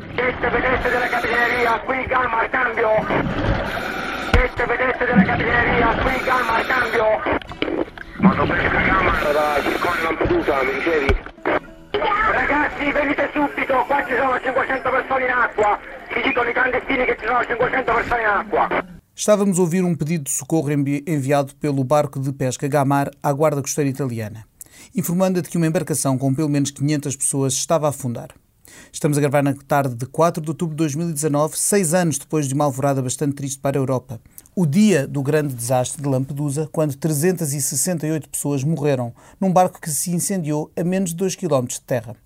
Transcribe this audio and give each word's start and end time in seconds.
Siete 0.00 0.48
vedette 0.48 0.88
della 0.88 1.08
capitaneria, 1.08 1.78
qui 1.80 2.04
Gamma 2.06 2.38
al 2.40 2.48
cambio. 2.48 2.88
Siete 4.32 4.64
vedette 4.66 5.04
della 5.04 5.22
capitaneria, 5.22 5.86
qui 6.00 6.24
Gamma 6.24 6.54
al 6.56 6.66
cambio. 6.66 7.06
Quando 8.16 8.42
pesca 8.46 8.80
Gamma 8.80 9.12
da 9.32 9.60
Ciscone 9.62 10.02
Lampedusa, 10.02 10.62
mi 10.62 10.72
dicevi? 10.72 11.16
Ragazzi, 12.32 12.92
venite 12.92 13.30
subito, 13.34 13.84
qua 13.86 14.04
ci 14.06 14.14
sono 14.16 14.40
500 14.40 14.90
persone 14.90 15.24
in 15.24 15.30
acqua. 15.30 15.78
Ci 16.08 16.20
dicono 16.22 16.48
i 16.48 16.52
clandestini 16.52 17.04
che 17.04 17.16
ci 17.20 17.26
sono 17.26 17.44
500 17.44 17.92
persone 17.92 18.20
in 18.22 18.28
acqua. 18.28 18.68
Estávamos 19.14 19.58
a 19.58 19.60
ouvir 19.62 19.84
um 19.84 19.94
pedido 19.94 20.24
de 20.24 20.30
socorro 20.30 20.70
enviado 20.72 21.54
pelo 21.56 21.84
barco 21.84 22.18
de 22.18 22.32
pesca 22.32 22.66
Gamar 22.66 23.10
à 23.22 23.30
Guarda 23.34 23.60
Costeira 23.60 23.90
Italiana, 23.90 24.46
informando 24.96 25.42
de 25.42 25.50
que 25.50 25.58
uma 25.58 25.66
embarcação 25.66 26.16
com 26.16 26.32
pelo 26.32 26.48
menos 26.48 26.70
500 26.70 27.16
pessoas 27.16 27.52
estava 27.52 27.86
a 27.86 27.90
afundar. 27.90 28.30
Estamos 28.92 29.16
a 29.16 29.20
gravar 29.20 29.42
na 29.42 29.54
tarde 29.54 29.94
de 29.94 30.06
4 30.06 30.42
de 30.42 30.50
outubro 30.50 30.74
de 30.74 30.78
2019, 30.78 31.56
seis 31.56 31.94
anos 31.94 32.18
depois 32.18 32.46
de 32.46 32.54
uma 32.54 32.64
alvorada 32.64 33.02
bastante 33.02 33.34
triste 33.34 33.58
para 33.58 33.78
a 33.78 33.80
Europa. 33.80 34.20
O 34.54 34.66
dia 34.66 35.06
do 35.06 35.22
grande 35.22 35.54
desastre 35.54 36.02
de 36.02 36.08
Lampedusa, 36.08 36.68
quando 36.72 36.96
368 36.96 38.28
pessoas 38.28 38.64
morreram 38.64 39.12
num 39.40 39.52
barco 39.52 39.80
que 39.80 39.90
se 39.90 40.10
incendiou 40.10 40.70
a 40.76 40.84
menos 40.84 41.10
de 41.10 41.16
2 41.16 41.36
km 41.36 41.66
de 41.66 41.80
terra. 41.80 42.16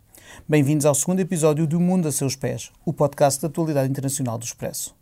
Bem-vindos 0.49 0.87
ao 0.87 0.95
segundo 0.95 1.21
episódio 1.21 1.67
do 1.67 1.79
Mundo 1.79 2.09
a 2.09 2.13
Seus 2.13 2.35
Pés, 2.35 2.71
o 2.85 2.93
podcast 2.93 3.41
da 3.41 3.49
atualidade 3.49 3.91
internacional 3.91 4.39
do 4.39 4.45
Expresso. 4.45 4.95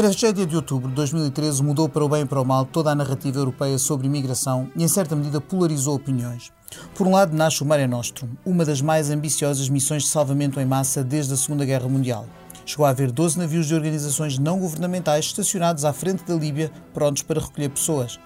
Tragédia 0.00 0.46
de 0.46 0.56
outubro 0.56 0.88
de 0.88 0.94
2013 0.94 1.62
mudou 1.62 1.86
para 1.86 2.02
o 2.02 2.08
bem 2.08 2.22
e 2.22 2.24
para 2.24 2.40
o 2.40 2.44
mal 2.44 2.64
toda 2.64 2.90
a 2.90 2.94
narrativa 2.94 3.38
europeia 3.38 3.76
sobre 3.76 4.06
imigração 4.06 4.70
e, 4.74 4.82
em 4.82 4.88
certa 4.88 5.14
medida, 5.14 5.42
polarizou 5.42 5.94
opiniões. 5.94 6.50
Por 6.94 7.06
um 7.06 7.10
lado, 7.10 7.36
nasce 7.36 7.62
o 7.62 7.66
Mare 7.66 7.86
Nostrum, 7.86 8.30
uma 8.42 8.64
das 8.64 8.80
mais 8.80 9.10
ambiciosas 9.10 9.68
missões 9.68 10.04
de 10.04 10.08
salvamento 10.08 10.58
em 10.58 10.64
massa 10.64 11.04
desde 11.04 11.34
a 11.34 11.36
Segunda 11.36 11.66
Guerra 11.66 11.86
Mundial. 11.86 12.24
Chegou 12.64 12.86
a 12.86 12.88
haver 12.88 13.12
12 13.12 13.38
navios 13.38 13.66
de 13.66 13.74
organizações 13.74 14.38
não 14.38 14.58
governamentais 14.58 15.26
estacionados 15.26 15.84
à 15.84 15.92
frente 15.92 16.24
da 16.24 16.34
Líbia, 16.34 16.72
prontos 16.94 17.22
para 17.22 17.38
recolher 17.38 17.68
pessoas. 17.68 18.18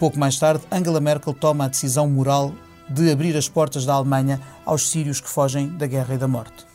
Pouco 0.00 0.18
mais 0.18 0.36
tarde, 0.36 0.64
Angela 0.68 0.98
Merkel 0.98 1.32
toma 1.32 1.66
a 1.66 1.68
decisão 1.68 2.10
moral 2.10 2.52
de 2.90 3.08
abrir 3.08 3.36
as 3.36 3.48
portas 3.48 3.86
da 3.86 3.94
Alemanha 3.94 4.40
aos 4.66 4.90
sírios 4.90 5.20
que 5.20 5.30
fogem 5.30 5.68
da 5.76 5.86
guerra 5.86 6.16
e 6.16 6.18
da 6.18 6.26
morte. 6.26 6.67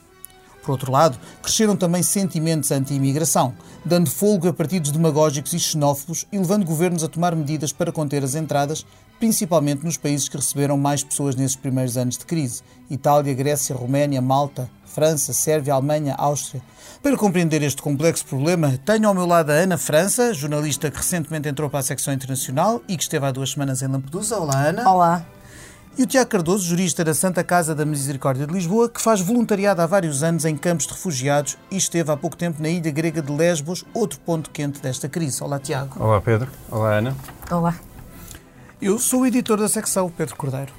Por 0.63 0.71
outro 0.71 0.91
lado, 0.91 1.17
cresceram 1.41 1.75
também 1.75 2.01
sentimentos 2.01 2.71
anti-imigração, 2.71 3.53
dando 3.83 4.09
folgo 4.09 4.47
a 4.47 4.53
partidos 4.53 4.91
demagógicos 4.91 5.51
e 5.51 5.59
xenófobos 5.59 6.25
e 6.31 6.37
levando 6.37 6.65
governos 6.65 7.03
a 7.03 7.09
tomar 7.09 7.35
medidas 7.35 7.73
para 7.73 7.91
conter 7.91 8.23
as 8.23 8.33
entradas, 8.33 8.85
principalmente 9.19 9.83
nos 9.83 9.97
países 9.97 10.29
que 10.29 10.37
receberam 10.37 10.77
mais 10.77 11.03
pessoas 11.03 11.35
nesses 11.35 11.57
primeiros 11.57 11.97
anos 11.97 12.17
de 12.17 12.25
crise: 12.25 12.61
Itália, 12.89 13.33
Grécia, 13.33 13.75
Roménia, 13.75 14.21
Malta, 14.21 14.69
França, 14.85 15.33
Sérvia, 15.33 15.73
Alemanha, 15.73 16.15
Áustria. 16.17 16.63
Para 17.01 17.17
compreender 17.17 17.61
este 17.61 17.81
complexo 17.81 18.25
problema, 18.25 18.79
tenho 18.85 19.09
ao 19.09 19.13
meu 19.13 19.25
lado 19.25 19.49
a 19.49 19.55
Ana 19.55 19.77
França, 19.77 20.33
jornalista 20.33 20.89
que 20.89 20.97
recentemente 20.97 21.49
entrou 21.49 21.69
para 21.69 21.79
a 21.79 21.83
secção 21.83 22.13
internacional 22.13 22.81
e 22.87 22.95
que 22.95 23.03
esteve 23.03 23.25
há 23.25 23.31
duas 23.31 23.51
semanas 23.51 23.81
em 23.81 23.87
Lampedusa. 23.87 24.37
Olá, 24.37 24.67
Ana. 24.67 24.89
Olá. 24.89 25.25
E 25.95 26.01
o 26.01 26.07
Tiago 26.07 26.27
Cardoso, 26.27 26.65
jurista 26.65 27.03
da 27.03 27.13
Santa 27.13 27.43
Casa 27.43 27.75
da 27.75 27.85
Misericórdia 27.85 28.47
de 28.47 28.53
Lisboa, 28.53 28.89
que 28.89 28.99
faz 28.99 29.21
voluntariado 29.21 29.79
há 29.79 29.85
vários 29.85 30.23
anos 30.23 30.43
em 30.43 30.57
campos 30.57 30.87
de 30.87 30.93
refugiados 30.93 31.55
e 31.69 31.77
esteve 31.77 32.11
há 32.11 32.17
pouco 32.17 32.35
tempo 32.35 32.59
na 32.59 32.67
ilha 32.67 32.89
grega 32.89 33.21
de 33.21 33.31
Lesbos, 33.31 33.85
outro 33.93 34.19
ponto 34.21 34.49
quente 34.49 34.81
desta 34.81 35.07
crise. 35.07 35.43
Olá, 35.43 35.59
Tiago. 35.59 36.03
Olá, 36.03 36.19
Pedro. 36.19 36.49
Olá, 36.71 36.95
Ana. 36.95 37.15
Olá. 37.51 37.75
Eu 38.81 38.97
sou 38.97 39.21
o 39.21 39.25
editor 39.27 39.59
da 39.59 39.69
secção, 39.69 40.09
Pedro 40.09 40.35
Cordeiro. 40.35 40.73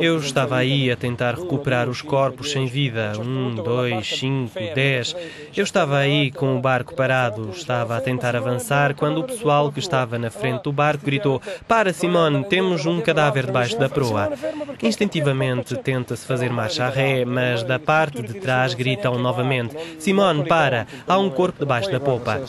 Eu 0.00 0.18
estava 0.18 0.56
aí 0.56 0.90
a 0.90 0.96
tentar 0.96 1.34
recuperar 1.34 1.88
os 1.88 2.02
corpos 2.02 2.50
sem 2.50 2.66
vida. 2.66 3.12
Um, 3.18 3.54
dois, 3.54 4.08
cinco, 4.08 4.58
dez. 4.74 5.14
Eu 5.56 5.62
estava 5.62 5.98
aí 5.98 6.30
com 6.30 6.56
o 6.56 6.60
barco 6.60 6.94
parado. 6.94 7.50
Estava 7.50 7.96
a 7.96 8.00
tentar 8.00 8.34
avançar 8.34 8.94
quando 8.94 9.20
o 9.20 9.24
pessoal 9.24 9.70
que 9.70 9.78
estava 9.78 10.18
na 10.18 10.30
frente 10.30 10.64
do 10.64 10.72
barco 10.72 11.04
gritou: 11.04 11.40
Para, 11.68 11.92
Simone, 11.92 12.44
temos 12.44 12.86
um 12.86 13.00
cadáver 13.00 13.46
debaixo 13.46 13.78
da 13.78 13.88
proa. 13.88 14.32
Instintivamente 14.82 15.76
tenta-se 15.76 16.26
fazer 16.26 16.50
marcha 16.50 16.86
a 16.86 16.88
ré, 16.88 17.24
mas 17.24 17.62
da 17.62 17.78
parte 17.78 18.22
de 18.22 18.34
trás 18.34 18.74
gritam 18.74 19.18
novamente: 19.18 19.76
Simone, 19.98 20.46
para, 20.46 20.86
há 21.06 21.18
um 21.18 21.30
corpo 21.30 21.60
debaixo 21.60 21.90
da 21.90 22.00
popa. 22.00 22.40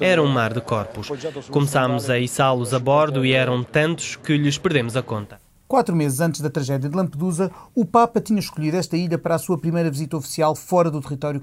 Era 0.00 0.22
um 0.22 0.26
mar 0.26 0.52
de 0.52 0.60
corpos. 0.60 1.08
Começámos 1.50 2.10
a 2.10 2.18
içá-los 2.18 2.74
a 2.74 2.78
bordo 2.78 3.24
e 3.24 3.32
eram 3.32 3.62
tantos 3.62 3.87
que 3.96 4.36
lhes 4.36 4.58
perdemos 4.58 4.96
a 4.96 5.02
conta. 5.02 5.40
Quatro 5.66 5.94
meses 5.94 6.20
antes 6.20 6.40
da 6.40 6.48
tragédia 6.48 6.88
de 6.88 6.96
Lampedusa, 6.96 7.50
o 7.74 7.84
Papa 7.84 8.22
tinha 8.22 8.40
escolhido 8.40 8.78
esta 8.78 8.96
ilha 8.96 9.18
para 9.18 9.34
a 9.34 9.38
sua 9.38 9.58
primeira 9.58 9.90
visita 9.90 10.16
oficial 10.16 10.54
fora 10.54 10.90
do 10.90 11.00
território 11.00 11.38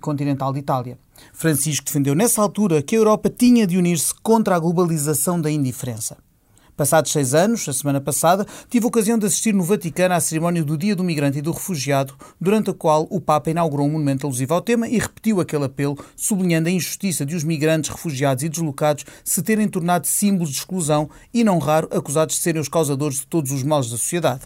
continental 0.00 0.52
de 0.52 0.58
Itália. 0.58 0.98
Francisco 1.32 1.86
defendeu 1.86 2.14
nessa 2.14 2.42
altura 2.42 2.82
que 2.82 2.96
a 2.96 2.98
Europa 2.98 3.30
tinha 3.30 3.66
de 3.68 3.78
unir-se 3.78 4.12
contra 4.20 4.56
a 4.56 4.58
globalização 4.58 5.40
da 5.40 5.48
indiferença. 5.48 6.16
Passados 6.78 7.10
seis 7.10 7.34
anos, 7.34 7.68
a 7.68 7.72
semana 7.72 8.00
passada, 8.00 8.46
tive 8.70 8.84
a 8.84 8.88
ocasião 8.88 9.18
de 9.18 9.26
assistir 9.26 9.52
no 9.52 9.64
Vaticano 9.64 10.14
à 10.14 10.20
cerimónia 10.20 10.62
do 10.62 10.78
Dia 10.78 10.94
do 10.94 11.02
Migrante 11.02 11.38
e 11.38 11.42
do 11.42 11.50
Refugiado, 11.50 12.14
durante 12.40 12.70
a 12.70 12.72
qual 12.72 13.04
o 13.10 13.20
Papa 13.20 13.50
inaugurou 13.50 13.84
um 13.84 13.90
monumento 13.90 14.24
alusivo 14.24 14.54
ao 14.54 14.60
tema 14.60 14.86
e 14.86 14.96
repetiu 14.96 15.40
aquele 15.40 15.64
apelo, 15.64 15.98
sublinhando 16.14 16.68
a 16.68 16.70
injustiça 16.70 17.26
de 17.26 17.34
os 17.34 17.42
migrantes, 17.42 17.90
refugiados 17.90 18.44
e 18.44 18.48
deslocados 18.48 19.04
se 19.24 19.42
terem 19.42 19.66
tornado 19.66 20.06
símbolos 20.06 20.50
de 20.50 20.58
exclusão 20.58 21.10
e, 21.34 21.42
não 21.42 21.58
raro, 21.58 21.88
acusados 21.90 22.36
de 22.36 22.42
serem 22.42 22.62
os 22.62 22.68
causadores 22.68 23.18
de 23.18 23.26
todos 23.26 23.50
os 23.50 23.64
males 23.64 23.90
da 23.90 23.96
sociedade. 23.96 24.42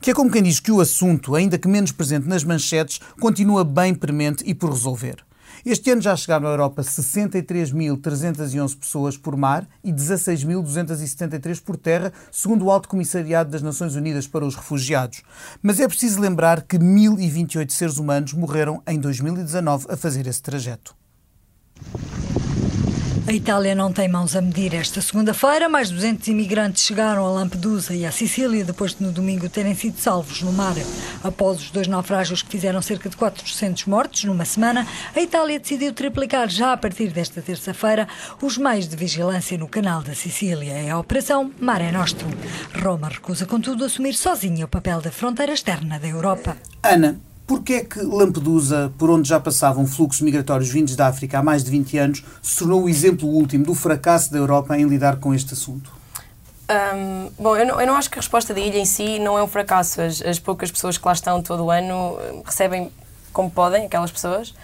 Que 0.00 0.10
é 0.10 0.14
como 0.14 0.28
quem 0.28 0.42
diz 0.42 0.58
que 0.58 0.72
o 0.72 0.80
assunto, 0.80 1.36
ainda 1.36 1.56
que 1.56 1.68
menos 1.68 1.92
presente 1.92 2.26
nas 2.26 2.42
manchetes, 2.42 3.00
continua 3.20 3.62
bem 3.62 3.94
premente 3.94 4.42
e 4.44 4.54
por 4.54 4.70
resolver. 4.70 5.24
Este 5.64 5.90
ano 5.90 6.00
já 6.00 6.16
chegaram 6.16 6.46
à 6.46 6.50
Europa 6.50 6.82
63.311 6.82 8.78
pessoas 8.78 9.16
por 9.16 9.36
mar 9.36 9.68
e 9.84 9.92
16.273 9.92 11.62
por 11.62 11.76
terra, 11.76 12.12
segundo 12.32 12.64
o 12.64 12.70
Alto 12.70 12.88
Comissariado 12.88 13.50
das 13.50 13.62
Nações 13.62 13.94
Unidas 13.94 14.26
para 14.26 14.46
os 14.46 14.56
Refugiados. 14.56 15.22
Mas 15.62 15.78
é 15.78 15.86
preciso 15.86 16.20
lembrar 16.20 16.62
que 16.62 16.78
1.028 16.78 17.70
seres 17.70 17.98
humanos 17.98 18.32
morreram 18.32 18.82
em 18.86 18.98
2019 18.98 19.86
a 19.90 19.96
fazer 19.96 20.26
esse 20.26 20.42
trajeto. 20.42 20.94
A 23.30 23.32
Itália 23.32 23.76
não 23.76 23.92
tem 23.92 24.08
mãos 24.08 24.34
a 24.34 24.40
medir. 24.40 24.74
Esta 24.74 25.00
segunda-feira, 25.00 25.68
mais 25.68 25.88
de 25.88 25.94
200 25.94 26.26
imigrantes 26.26 26.84
chegaram 26.84 27.24
a 27.24 27.30
Lampedusa 27.30 27.94
e 27.94 28.04
à 28.04 28.10
Sicília 28.10 28.64
depois 28.64 28.92
de 28.92 29.04
no 29.04 29.12
domingo 29.12 29.48
terem 29.48 29.72
sido 29.72 30.00
salvos 30.00 30.42
no 30.42 30.52
mar. 30.52 30.74
Após 31.22 31.60
os 31.60 31.70
dois 31.70 31.86
naufrágios 31.86 32.42
que 32.42 32.50
fizeram 32.50 32.82
cerca 32.82 33.08
de 33.08 33.16
400 33.16 33.84
mortos 33.84 34.24
numa 34.24 34.44
semana, 34.44 34.84
a 35.14 35.20
Itália 35.20 35.60
decidiu 35.60 35.92
triplicar 35.92 36.48
já 36.48 36.72
a 36.72 36.76
partir 36.76 37.12
desta 37.12 37.40
terça-feira 37.40 38.08
os 38.42 38.58
meios 38.58 38.88
de 38.88 38.96
vigilância 38.96 39.56
no 39.56 39.68
canal 39.68 40.02
da 40.02 40.12
Sicília. 40.12 40.72
É 40.72 40.90
a 40.90 40.98
Operação 40.98 41.52
Mare 41.60 41.92
Nostrum. 41.92 42.32
Roma 42.82 43.10
recusa, 43.10 43.46
contudo, 43.46 43.84
assumir 43.84 44.14
sozinha 44.14 44.64
o 44.64 44.68
papel 44.68 45.00
da 45.00 45.12
fronteira 45.12 45.52
externa 45.52 46.00
da 46.00 46.08
Europa. 46.08 46.56
Ana, 46.82 47.20
Porquê 47.50 47.72
é 47.72 47.84
que 47.84 48.00
Lampedusa, 48.00 48.92
por 48.96 49.10
onde 49.10 49.28
já 49.28 49.40
passavam 49.40 49.84
fluxos 49.84 50.20
migratórios 50.20 50.70
vindos 50.70 50.94
da 50.94 51.08
África 51.08 51.40
há 51.40 51.42
mais 51.42 51.64
de 51.64 51.70
20 51.72 51.98
anos, 51.98 52.24
se 52.40 52.60
tornou 52.60 52.84
o 52.84 52.88
exemplo 52.88 53.28
último 53.28 53.64
do 53.64 53.74
fracasso 53.74 54.30
da 54.30 54.38
Europa 54.38 54.78
em 54.78 54.84
lidar 54.84 55.16
com 55.16 55.34
este 55.34 55.54
assunto? 55.54 55.92
Um, 56.70 57.28
bom, 57.36 57.56
eu 57.56 57.66
não, 57.66 57.80
eu 57.80 57.88
não, 57.88 57.96
acho 57.96 58.08
que 58.08 58.20
a 58.20 58.22
resposta 58.22 58.54
da 58.54 58.60
ilha 58.60 58.78
em 58.78 58.84
si 58.84 59.18
não 59.18 59.36
é 59.36 59.42
um 59.42 59.48
fracasso. 59.48 60.00
As, 60.00 60.22
as, 60.22 60.38
poucas 60.38 60.70
pessoas 60.70 60.96
que 60.96 61.04
lá 61.04 61.12
estão 61.12 61.42
todo 61.42 61.64
o 61.64 61.72
ano 61.72 62.16
recebem 62.44 62.88
como 63.32 63.50
podem, 63.50 63.86
aquelas 63.86 64.12
pessoas. 64.12 64.54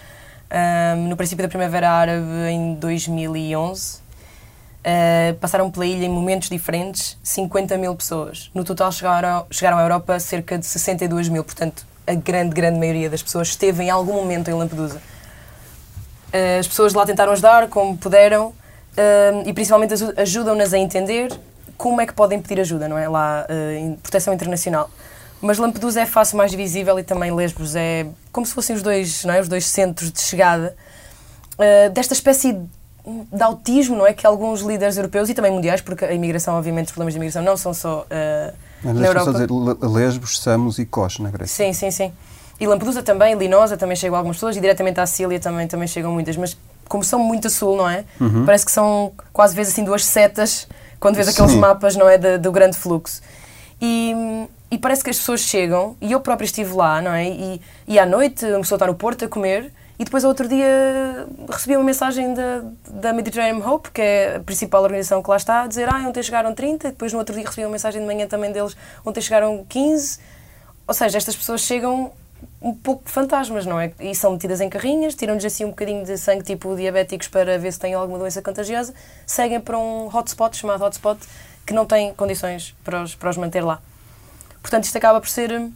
Um, 0.97 1.09
no 1.09 1.17
princípio 1.17 1.43
da 1.43 1.49
Primavera 1.49 1.91
Árabe, 1.91 2.25
em 2.49 2.75
2011, 2.77 3.97
uh, 3.97 5.35
passaram 5.41 5.73
pela 5.73 5.87
ilha 5.87 6.07
em 6.07 6.09
momentos 6.09 6.49
diferentes 6.49 7.19
50 7.21 7.77
mil 7.79 7.97
pessoas. 7.97 8.49
No 8.55 8.63
total 8.63 8.93
chegaram, 8.93 9.45
chegaram 9.51 9.77
à 9.77 9.83
Europa 9.83 10.21
cerca 10.21 10.57
de 10.57 10.67
62 10.67 11.29
mil, 11.29 11.43
portanto 11.43 11.85
a 12.07 12.15
grande, 12.15 12.55
grande 12.55 12.79
maioria 12.79 13.11
das 13.11 13.23
pessoas 13.23 13.49
esteve 13.49 13.83
em 13.83 13.91
algum 13.91 14.15
momento 14.15 14.49
em 14.49 14.55
Lampedusa. 14.55 15.01
Eh, 16.33 16.59
as 16.59 16.69
pessoas 16.69 16.95
lá 16.95 17.05
tentaram 17.05 17.33
ajudar 17.33 17.69
como 17.69 17.97
puderam 17.97 18.53
eh, 18.97 19.43
e 19.47 19.53
principalmente 19.53 19.95
ajudam-nas 20.17 20.73
a 20.73 20.79
entender 20.79 21.33
como 21.77 22.01
é 22.01 22.07
que 22.07 22.13
podem 22.13 22.41
pedir 22.41 22.61
ajuda, 22.61 22.89
não 22.89 22.97
é? 22.97 23.09
Lá, 23.09 23.47
eh, 23.49 23.79
em 23.79 23.95
proteção 23.95 24.33
internacional. 24.33 24.91
Mas 25.41 25.59
Lampedusa 25.59 26.01
é 26.01 26.07
fácil 26.07 26.39
mais 26.39 26.53
visível 26.55 26.99
e 26.99 27.03
também 27.03 27.33
Lesbos 27.35 27.75
é 27.77 28.07
como 28.33 28.47
se 28.47 28.55
fossem 28.55 28.75
os 28.75 28.83
dois, 28.83 29.25
não 29.25 29.35
é? 29.35 29.41
Os 29.41 29.49
dois 29.49 29.67
centros 29.67 30.11
de 30.11 30.21
chegada 30.21 30.75
desta 31.95 32.13
espécie 32.13 32.53
de 32.53 33.43
autismo, 33.43 33.97
não 33.97 34.07
é? 34.07 34.13
Que 34.13 34.27
alguns 34.27 34.61
líderes 34.61 34.97
europeus 34.97 35.29
e 35.29 35.35
também 35.35 35.51
mundiais, 35.51 35.81
porque 35.81 36.05
a 36.05 36.13
imigração, 36.13 36.55
obviamente, 36.55 36.87
os 36.87 36.93
problemas 36.93 37.15
de 37.15 37.19
imigração 37.19 37.43
não 37.43 37.57
são 37.57 37.73
só 37.73 38.01
uh, 38.03 38.55
mas 38.83 38.95
na 38.95 39.07
Europa. 39.07 39.33
Dizer 39.33 39.49
Lesbos, 39.83 40.39
Samos 40.39 40.79
e 40.79 40.85
Kos, 40.85 41.19
na 41.19 41.31
Grécia. 41.31 41.67
Sim, 41.67 41.73
sim, 41.73 41.91
sim. 41.91 42.13
E 42.59 42.67
Lampedusa 42.67 43.03
também, 43.03 43.35
Linosa 43.35 43.77
também 43.77 43.97
chegam 43.97 44.17
algumas 44.17 44.37
pessoas 44.37 44.57
e 44.57 44.61
diretamente 44.61 44.99
à 44.99 45.07
Sília 45.07 45.39
também, 45.39 45.67
também 45.67 45.87
chegam 45.87 46.13
muitas. 46.13 46.37
Mas 46.37 46.57
como 46.89 47.05
são 47.05 47.19
muito 47.19 47.49
a 47.49 47.51
sul, 47.51 47.77
não 47.77 47.89
é? 47.89 48.05
Uhum. 48.21 48.45
Parece 48.45 48.65
que 48.65 48.73
são 48.73 49.13
quase 49.33 49.55
vezes 49.55 49.73
assim 49.73 49.85
duas 49.85 50.05
setas 50.05 50.67
quando 50.99 51.17
vês 51.17 51.29
aqueles 51.29 51.55
mapas, 51.55 51.97
não 51.97 52.09
é? 52.09 52.17
De, 52.17 52.39
do 52.39 52.51
grande 52.51 52.77
fluxo. 52.77 53.21
E, 53.81 54.15
e 54.71 54.79
parece 54.79 55.05
que 55.05 55.11
as 55.11 55.19
pessoas 55.19 55.41
chegam, 55.41 55.97
e 56.01 56.13
eu 56.13 56.21
própria 56.21 56.47
estive 56.47 56.73
lá, 56.73 57.03
não 57.03 57.13
é? 57.13 57.29
E, 57.29 57.61
e 57.87 57.99
à 57.99 58.07
noite 58.07 58.45
uma 58.47 58.61
pessoa 58.61 58.77
está 58.77 58.87
no 58.87 58.95
Porto 58.95 59.25
a 59.25 59.29
comer 59.29 59.73
e 59.99 60.05
depois, 60.05 60.25
outro 60.25 60.47
dia, 60.47 61.27
recebi 61.49 61.75
uma 61.75 61.85
mensagem 61.85 62.35
da, 62.35 62.63
da 62.91 63.13
Mediterranean 63.15 63.67
Hope, 63.67 63.91
que 63.91 64.03
é 64.03 64.37
a 64.37 64.41
principal 64.41 64.83
organização 64.83 65.23
que 65.23 65.31
lá 65.31 65.37
está, 65.37 65.63
a 65.63 65.67
dizer: 65.67 65.89
Ah, 65.89 66.07
ontem 66.07 66.23
chegaram 66.23 66.55
30. 66.55 66.89
E 66.89 66.91
depois, 66.91 67.13
no 67.13 67.19
outro 67.19 67.35
dia, 67.35 67.45
recebi 67.45 67.65
uma 67.65 67.73
mensagem 67.73 68.01
de 68.01 68.07
manhã 68.07 68.27
também 68.27 68.53
deles: 68.53 68.77
Ontem 69.05 69.23
chegaram 69.23 69.65
15. 69.67 70.19
Ou 70.87 70.95
seja, 70.95 71.17
estas 71.17 71.35
pessoas 71.35 71.63
chegam 71.63 72.13
um 72.61 72.75
pouco 72.75 73.09
fantasmas, 73.09 73.65
não 73.65 73.81
é? 73.81 73.93
E 73.99 74.15
são 74.15 74.33
metidas 74.33 74.61
em 74.61 74.69
carrinhas, 74.69 75.15
tiram-lhes 75.15 75.45
assim 75.45 75.65
um 75.65 75.71
bocadinho 75.71 76.05
de 76.05 76.19
sangue, 76.19 76.45
tipo 76.45 76.77
diabéticos, 76.77 77.29
para 77.29 77.59
ver 77.59 77.73
se 77.73 77.79
têm 77.79 77.95
alguma 77.95 78.19
doença 78.19 78.43
contagiosa, 78.43 78.93
seguem 79.27 79.61
para 79.61 79.79
um 79.79 80.15
hotspot, 80.15 80.55
chamado 80.57 80.85
hotspot, 80.85 81.19
que 81.65 81.73
não 81.73 81.87
tem 81.87 82.13
condições 82.15 82.75
para 82.85 83.03
os, 83.03 83.15
para 83.15 83.31
os 83.31 83.37
manter 83.39 83.63
lá. 83.63 83.81
Portanto, 84.61 84.85
isto 84.85 84.99
acaba 84.99 85.21
por 85.21 85.29
ser 85.29 85.71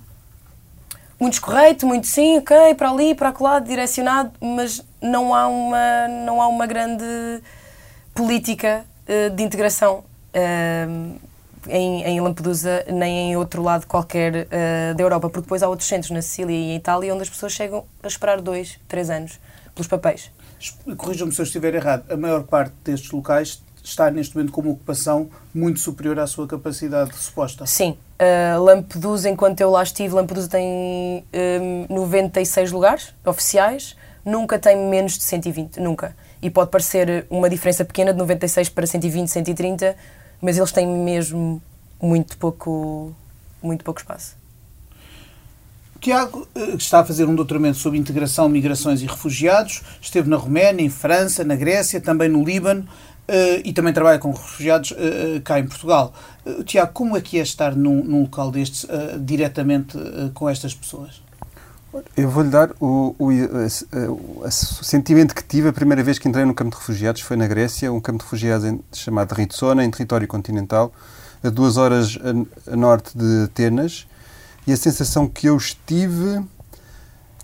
muito 1.20 1.34
escorreito, 1.34 1.86
muito 1.86 2.06
sim, 2.06 2.38
ok, 2.38 2.74
para 2.74 2.90
ali, 2.90 3.14
para 3.14 3.34
lado, 3.38 3.68
direcionado, 3.68 4.32
mas 4.40 4.82
não 5.02 5.34
há 5.34 5.46
uma, 5.46 6.08
não 6.24 6.40
há 6.40 6.48
uma 6.48 6.66
grande 6.66 7.04
política 8.14 8.84
uh, 9.04 9.30
de 9.30 9.42
integração 9.42 10.02
uh, 10.34 11.20
em, 11.68 12.02
em, 12.04 12.20
Lampedusa 12.20 12.86
nem 12.90 13.32
em 13.32 13.36
outro 13.36 13.62
lado 13.62 13.86
qualquer 13.86 14.46
uh, 14.46 14.94
da 14.96 15.02
Europa, 15.02 15.28
porque 15.28 15.42
depois 15.42 15.62
há 15.62 15.68
outros 15.68 15.86
centros 15.86 16.10
na 16.10 16.22
Sicília 16.22 16.56
e 16.56 16.72
em 16.72 16.76
Itália 16.76 17.12
onde 17.12 17.22
as 17.22 17.28
pessoas 17.28 17.52
chegam 17.52 17.84
a 18.02 18.08
esperar 18.08 18.40
dois, 18.40 18.80
três 18.88 19.10
anos 19.10 19.38
pelos 19.74 19.86
papéis. 19.86 20.30
Corrijam-me 20.96 21.32
se 21.32 21.40
eu 21.40 21.44
estiver 21.44 21.74
errado, 21.74 22.10
a 22.10 22.16
maior 22.16 22.44
parte 22.44 22.72
destes 22.82 23.10
locais 23.10 23.62
está 23.84 24.10
neste 24.10 24.36
momento 24.36 24.52
com 24.52 24.60
uma 24.60 24.70
ocupação 24.70 25.28
muito 25.54 25.80
superior 25.80 26.18
à 26.18 26.26
sua 26.26 26.46
capacidade 26.46 27.14
suposta. 27.16 27.66
Sim. 27.66 27.96
Uh, 28.20 28.62
Lampedusa, 28.62 29.28
enquanto 29.30 29.60
eu 29.60 29.70
lá 29.70 29.82
estive, 29.82 30.14
Lampedusa 30.14 30.48
tem 30.48 31.24
um, 31.90 31.94
96 31.94 32.70
lugares 32.70 33.14
oficiais, 33.24 33.96
nunca 34.24 34.58
tem 34.58 34.76
menos 34.76 35.16
de 35.16 35.24
120, 35.24 35.80
nunca. 35.80 36.14
E 36.42 36.50
pode 36.50 36.70
parecer 36.70 37.26
uma 37.30 37.48
diferença 37.48 37.84
pequena 37.84 38.12
de 38.12 38.18
96 38.18 38.68
para 38.68 38.86
120, 38.86 39.28
130, 39.28 39.96
mas 40.40 40.58
eles 40.58 40.72
têm 40.72 40.86
mesmo 40.86 41.62
muito 42.00 42.36
pouco, 42.36 43.14
muito 43.62 43.84
pouco 43.84 44.00
espaço. 44.00 44.40
Tiago 46.00 46.48
eh, 46.54 46.76
está 46.76 47.00
a 47.00 47.04
fazer 47.04 47.26
um 47.26 47.34
doutoramento 47.34 47.76
sobre 47.76 47.98
integração, 47.98 48.48
migrações 48.48 49.02
e 49.02 49.06
refugiados. 49.06 49.82
Esteve 50.00 50.30
na 50.30 50.36
Roménia, 50.36 50.82
em 50.82 50.88
França, 50.88 51.44
na 51.44 51.54
Grécia, 51.54 52.00
também 52.00 52.28
no 52.28 52.42
Líbano. 52.42 52.88
Uh, 53.30 53.62
e 53.64 53.72
também 53.72 53.92
trabalha 53.92 54.18
com 54.18 54.32
refugiados 54.32 54.90
uh, 54.90 55.40
cá 55.44 55.60
em 55.60 55.64
Portugal. 55.64 56.12
Tiago, 56.64 56.90
como 56.92 57.16
é 57.16 57.20
que 57.20 57.38
é 57.38 57.42
estar 57.42 57.76
num, 57.76 58.02
num 58.02 58.22
local 58.22 58.50
destes 58.50 58.84
diretamente 59.20 59.96
com 60.34 60.48
estas 60.48 60.74
pessoas? 60.74 61.22
Eu 62.16 62.28
vou-lhe 62.28 62.48
dar 62.48 62.70
o, 62.80 63.14
o, 63.18 63.28
o, 63.28 64.46
o, 64.46 64.50
sentimento 64.50 65.32
que 65.32 65.44
tive 65.44 65.68
a 65.68 65.72
primeira 65.72 66.02
vez 66.02 66.18
que 66.18 66.28
entrei 66.28 66.44
no 66.44 66.54
campo 66.54 66.70
de 66.70 66.76
refugiados 66.78 67.20
foi 67.20 67.36
na 67.36 67.46
Grécia, 67.46 67.92
um 67.92 68.00
campo 68.00 68.18
de 68.18 68.24
refugiados 68.24 68.66
em, 68.66 68.80
chamado 68.92 69.32
Ritsona, 69.32 69.84
em 69.84 69.90
território 69.90 70.26
continental, 70.26 70.92
a 71.44 71.50
duas 71.50 71.76
horas 71.76 72.18
a, 72.66 72.72
a 72.72 72.76
norte 72.76 73.16
de 73.16 73.44
Atenas, 73.44 74.08
e 74.66 74.72
a 74.72 74.76
sensação 74.76 75.28
que 75.28 75.46
eu 75.46 75.56
estive, 75.56 76.42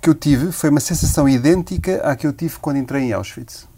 que 0.01 0.09
eu 0.09 0.15
tive, 0.15 0.51
foi 0.51 0.71
uma 0.71 0.81
sensação 0.81 1.29
idêntica 1.29 1.99
à 1.99 2.17
que 2.17 2.27
eu 2.27 2.33
tive 2.33 2.57
quando 2.59 2.79
entrei 2.79 3.03
em 3.03 3.13
Auschwitz 3.13 3.69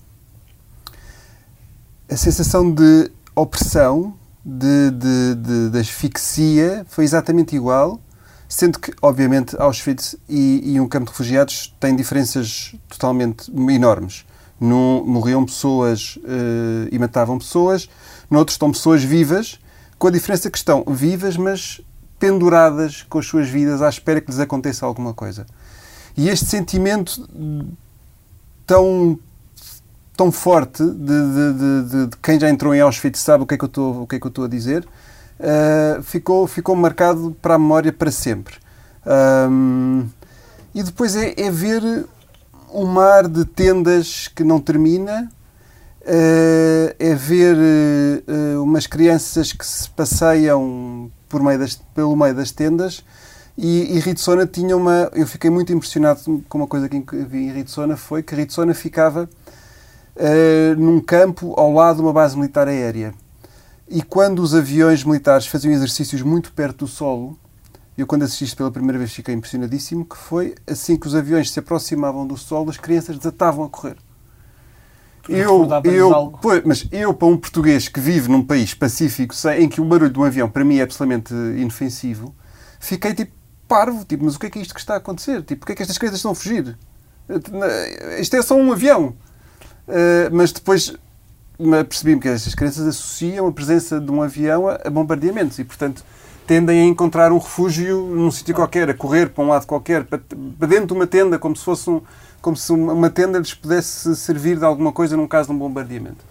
a 2.10 2.16
sensação 2.16 2.70
de 2.70 3.10
opressão, 3.34 4.14
de, 4.44 4.90
de, 4.90 5.34
de, 5.34 5.70
de, 5.70 5.78
asfixia, 5.78 6.86
foi 6.88 7.04
exatamente 7.04 7.54
igual, 7.54 8.00
sendo 8.48 8.78
que, 8.78 8.92
obviamente, 9.02 9.54
Auschwitz 9.58 10.16
e, 10.28 10.72
e 10.72 10.80
um 10.80 10.88
campo 10.88 11.06
de 11.06 11.10
refugiados 11.10 11.74
têm 11.78 11.94
diferenças 11.94 12.74
totalmente 12.88 13.50
enormes. 13.50 14.24
Num 14.58 15.04
morriam 15.04 15.44
pessoas 15.44 16.16
uh, 16.16 16.88
e 16.90 16.98
matavam 16.98 17.38
pessoas, 17.38 17.88
noutros 18.30 18.54
estão 18.54 18.72
pessoas 18.72 19.04
vivas, 19.04 19.60
com 19.98 20.08
a 20.08 20.10
diferença 20.10 20.50
que 20.50 20.56
estão 20.56 20.84
vivas, 20.88 21.36
mas 21.36 21.80
penduradas 22.18 23.02
com 23.02 23.18
as 23.18 23.26
suas 23.26 23.48
vidas 23.48 23.82
à 23.82 23.88
espera 23.88 24.20
que 24.20 24.30
lhes 24.30 24.40
aconteça 24.40 24.86
alguma 24.86 25.12
coisa. 25.12 25.46
E 26.16 26.28
este 26.28 26.46
sentimento 26.46 27.28
tão 28.66 29.18
tão 30.18 30.32
forte 30.32 30.82
de, 30.82 30.90
de, 30.90 31.52
de, 31.52 32.06
de, 32.08 32.16
quem 32.20 32.40
já 32.40 32.50
entrou 32.50 32.74
em 32.74 32.80
Auschwitz 32.80 33.20
sabe 33.20 33.44
o 33.44 33.46
que 33.46 33.54
é 33.54 33.56
que 33.56 33.62
eu 33.62 33.68
estou, 33.68 34.02
o 34.02 34.06
que 34.06 34.16
é 34.16 34.18
que 34.18 34.26
eu 34.26 34.30
estou 34.30 34.46
a 34.46 34.48
dizer, 34.48 34.84
uh, 35.38 36.02
ficou, 36.02 36.44
ficou 36.48 36.74
marcado 36.74 37.36
para 37.40 37.54
a 37.54 37.58
memória 37.58 37.92
para 37.92 38.10
sempre. 38.10 38.56
Um, 39.48 40.08
e 40.74 40.82
depois 40.82 41.14
é, 41.14 41.34
é, 41.36 41.48
ver 41.52 42.04
um 42.74 42.84
mar 42.84 43.28
de 43.28 43.44
tendas 43.44 44.26
que 44.26 44.42
não 44.42 44.58
termina, 44.58 45.30
uh, 46.02 46.94
é 46.98 47.14
ver 47.14 47.56
uh, 47.56 48.60
umas 48.60 48.88
crianças 48.88 49.52
que 49.52 49.64
se 49.64 49.88
passeiam 49.90 51.12
por 51.28 51.40
meio 51.40 51.60
das, 51.60 51.76
pelo 51.94 52.16
meio 52.16 52.34
das 52.34 52.50
tendas. 52.50 53.04
E, 53.56 53.96
e 53.96 54.00
Ritsona 54.00 54.46
tinha 54.46 54.76
uma. 54.76 55.10
Eu 55.14 55.28
fiquei 55.28 55.48
muito 55.48 55.72
impressionado 55.72 56.42
com 56.48 56.58
uma 56.58 56.66
coisa 56.66 56.88
que 56.88 56.98
vi 56.98 57.44
em 57.44 57.52
Ritsona 57.52 57.96
foi 57.96 58.22
que 58.22 58.34
Ritsona 58.34 58.74
ficava 58.74 59.28
uh, 60.18 60.80
num 60.80 61.00
campo 61.00 61.54
ao 61.56 61.72
lado 61.72 61.96
de 61.96 62.02
uma 62.02 62.12
base 62.12 62.36
militar 62.36 62.68
aérea. 62.68 63.14
E 63.88 64.02
quando 64.02 64.40
os 64.40 64.54
aviões 64.54 65.02
militares 65.04 65.46
faziam 65.46 65.72
exercícios 65.72 66.20
muito 66.20 66.52
perto 66.52 66.84
do 66.84 66.86
solo, 66.86 67.38
eu 67.96 68.06
quando 68.06 68.24
assisti 68.24 68.44
isto 68.44 68.56
pela 68.56 68.70
primeira 68.70 68.98
vez 68.98 69.12
fiquei 69.12 69.34
impressionadíssimo, 69.34 70.04
que 70.04 70.16
foi 70.16 70.54
assim 70.66 70.96
que 70.96 71.06
os 71.06 71.14
aviões 71.14 71.50
se 71.50 71.58
aproximavam 71.58 72.26
do 72.26 72.36
solo, 72.36 72.70
as 72.70 72.76
crianças 72.76 73.16
desatavam 73.16 73.64
a 73.64 73.68
correr. 73.68 73.96
Eu, 75.28 75.68
eu, 75.84 76.32
pois, 76.40 76.62
mas 76.64 76.88
eu, 76.90 77.12
para 77.12 77.28
um 77.28 77.36
português 77.36 77.86
que 77.86 78.00
vive 78.00 78.30
num 78.30 78.42
país 78.42 78.72
pacífico, 78.72 79.34
em 79.58 79.68
que 79.68 79.78
o 79.80 79.84
barulho 79.84 80.10
de 80.10 80.18
um 80.18 80.24
avião 80.24 80.48
para 80.48 80.64
mim 80.64 80.78
é 80.78 80.82
absolutamente 80.82 81.34
inofensivo, 81.34 82.34
fiquei 82.80 83.14
tipo 83.14 83.32
parvo, 83.66 84.04
tipo, 84.04 84.24
mas 84.24 84.36
o 84.36 84.38
que 84.38 84.46
é 84.46 84.50
que 84.50 84.58
é 84.58 84.62
isto 84.62 84.72
que 84.72 84.80
está 84.80 84.94
a 84.94 84.96
acontecer? 84.96 85.42
Tipo, 85.42 85.60
porquê 85.60 85.72
é 85.72 85.76
que 85.76 85.82
estas 85.82 85.98
crianças 85.98 86.20
estão 86.20 86.32
a 86.32 86.34
fugir? 86.34 86.78
Isto 88.18 88.36
é 88.36 88.42
só 88.42 88.56
um 88.56 88.72
avião. 88.72 89.14
Eh, 89.88 90.28
mas 90.30 90.52
depois 90.52 90.94
percebi-me 91.88 92.20
que 92.20 92.28
estas 92.28 92.54
crianças 92.54 92.86
associam 92.86 93.48
a 93.48 93.52
presença 93.52 93.98
de 93.98 94.10
um 94.10 94.22
avião 94.22 94.68
a, 94.68 94.90
bombardeamentos 94.90 95.58
e, 95.58 95.64
portanto, 95.64 96.04
tendem 96.46 96.82
a 96.82 96.84
encontrar 96.84 97.32
um 97.32 97.38
refúgio 97.38 98.06
num 98.06 98.30
sítio 98.30 98.54
qualquer, 98.54 98.88
a 98.90 98.94
correr 98.94 99.30
para 99.30 99.42
um 99.42 99.48
lado 99.48 99.66
qualquer, 99.66 100.04
para, 100.04 100.20
dentro 100.66 100.88
de 100.88 100.92
uma 100.92 101.06
tenda, 101.06 101.38
como 101.38 101.56
se 101.56 101.64
fosse 101.64 101.90
um, 101.90 102.00
como 102.40 102.56
se 102.56 102.72
uma 102.72 103.10
tenda 103.10 103.38
lhes 103.38 103.54
pudesse 103.54 104.14
servir 104.14 104.58
de 104.58 104.64
alguma 104.64 104.92
coisa 104.92 105.16
num 105.16 105.26
caso 105.26 105.48
de 105.48 105.54
um 105.54 105.58
bombardeamento. 105.58 106.24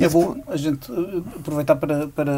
É 0.00 0.08
bom 0.08 0.36
a 0.48 0.56
gente 0.56 0.90
eh, 0.90 1.38
aproveitar 1.38 1.76
para, 1.76 2.08
para 2.08 2.32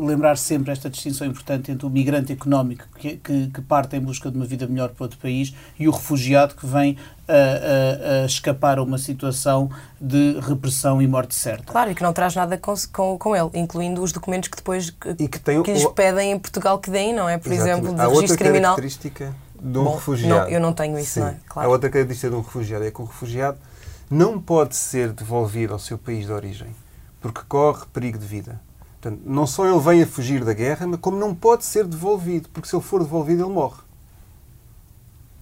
lembrar 0.00 0.38
sempre 0.38 0.70
esta 0.70 0.88
distinção 0.88 1.26
importante 1.26 1.70
entre 1.72 1.84
o 1.84 1.90
migrante 1.90 2.32
económico 2.32 2.84
que, 2.96 3.16
que, 3.16 3.48
que, 3.48 3.60
parte 3.60 3.96
em 3.96 4.00
busca 4.00 4.30
de 4.30 4.36
uma 4.36 4.46
vida 4.46 4.66
melhor 4.68 4.90
para 4.90 5.04
outro 5.04 5.18
país 5.18 5.52
e 5.78 5.88
o 5.88 5.90
refugiado 5.90 6.54
que 6.54 6.64
vem 6.64 6.96
a, 7.26 7.32
a, 7.32 8.22
a, 8.22 8.26
escapar 8.26 8.78
a 8.78 8.82
uma 8.82 8.98
situação 8.98 9.68
de 10.00 10.38
repressão 10.40 11.02
e 11.02 11.08
morte 11.08 11.34
certa. 11.34 11.72
Claro, 11.72 11.90
e 11.90 11.94
que 11.94 12.02
não 12.02 12.12
traz 12.12 12.36
nada 12.36 12.56
com, 12.56 12.74
com, 12.92 13.18
com 13.18 13.36
ele, 13.36 13.50
incluindo 13.54 14.00
os 14.00 14.12
documentos 14.12 14.48
que 14.48 14.56
depois 14.56 14.90
que, 14.90 15.14
que, 15.14 15.38
tem, 15.40 15.62
que 15.62 15.72
lhes 15.72 15.84
o... 15.84 15.90
pedem 15.90 16.32
em 16.32 16.38
Portugal 16.38 16.78
que 16.78 16.90
deem, 16.90 17.12
não 17.12 17.28
é? 17.28 17.36
Por 17.36 17.52
Exatamente. 17.52 17.80
exemplo, 17.80 17.94
de 17.96 18.00
Há 18.00 18.08
registro 18.08 18.38
criminal. 18.38 18.76
característica 18.76 19.34
de 19.60 19.78
um 19.78 19.84
Bom, 19.84 19.94
refugiado. 19.96 20.40
Não, 20.42 20.48
eu 20.48 20.60
não 20.60 20.72
tenho 20.72 20.96
isso, 20.98 21.14
Sim. 21.14 21.20
não 21.20 21.28
é? 21.28 21.36
Claro. 21.48 21.68
A 21.68 21.72
outra 21.72 21.90
característica 21.90 22.30
de 22.30 22.36
um 22.36 22.42
refugiado 22.42 22.84
é 22.84 22.90
que 22.92 23.02
o 23.02 23.04
refugiado 23.04 23.58
não 24.08 24.40
pode 24.40 24.76
ser 24.76 25.12
devolvido 25.12 25.72
ao 25.72 25.78
seu 25.78 25.98
país 25.98 26.26
de 26.26 26.32
origem 26.32 26.68
porque 27.20 27.40
corre 27.48 27.84
perigo 27.92 28.18
de 28.18 28.26
vida. 28.26 28.60
Portanto, 29.00 29.22
não 29.24 29.46
só 29.46 29.66
ele 29.66 29.78
vem 29.78 30.02
a 30.02 30.06
fugir 30.06 30.44
da 30.44 30.52
guerra, 30.52 30.86
mas 30.86 31.00
como 31.00 31.16
não 31.16 31.34
pode 31.34 31.64
ser 31.64 31.84
devolvido, 31.86 32.48
porque 32.48 32.68
se 32.68 32.74
ele 32.74 32.82
for 32.82 33.02
devolvido, 33.02 33.44
ele 33.44 33.52
morre. 33.52 33.80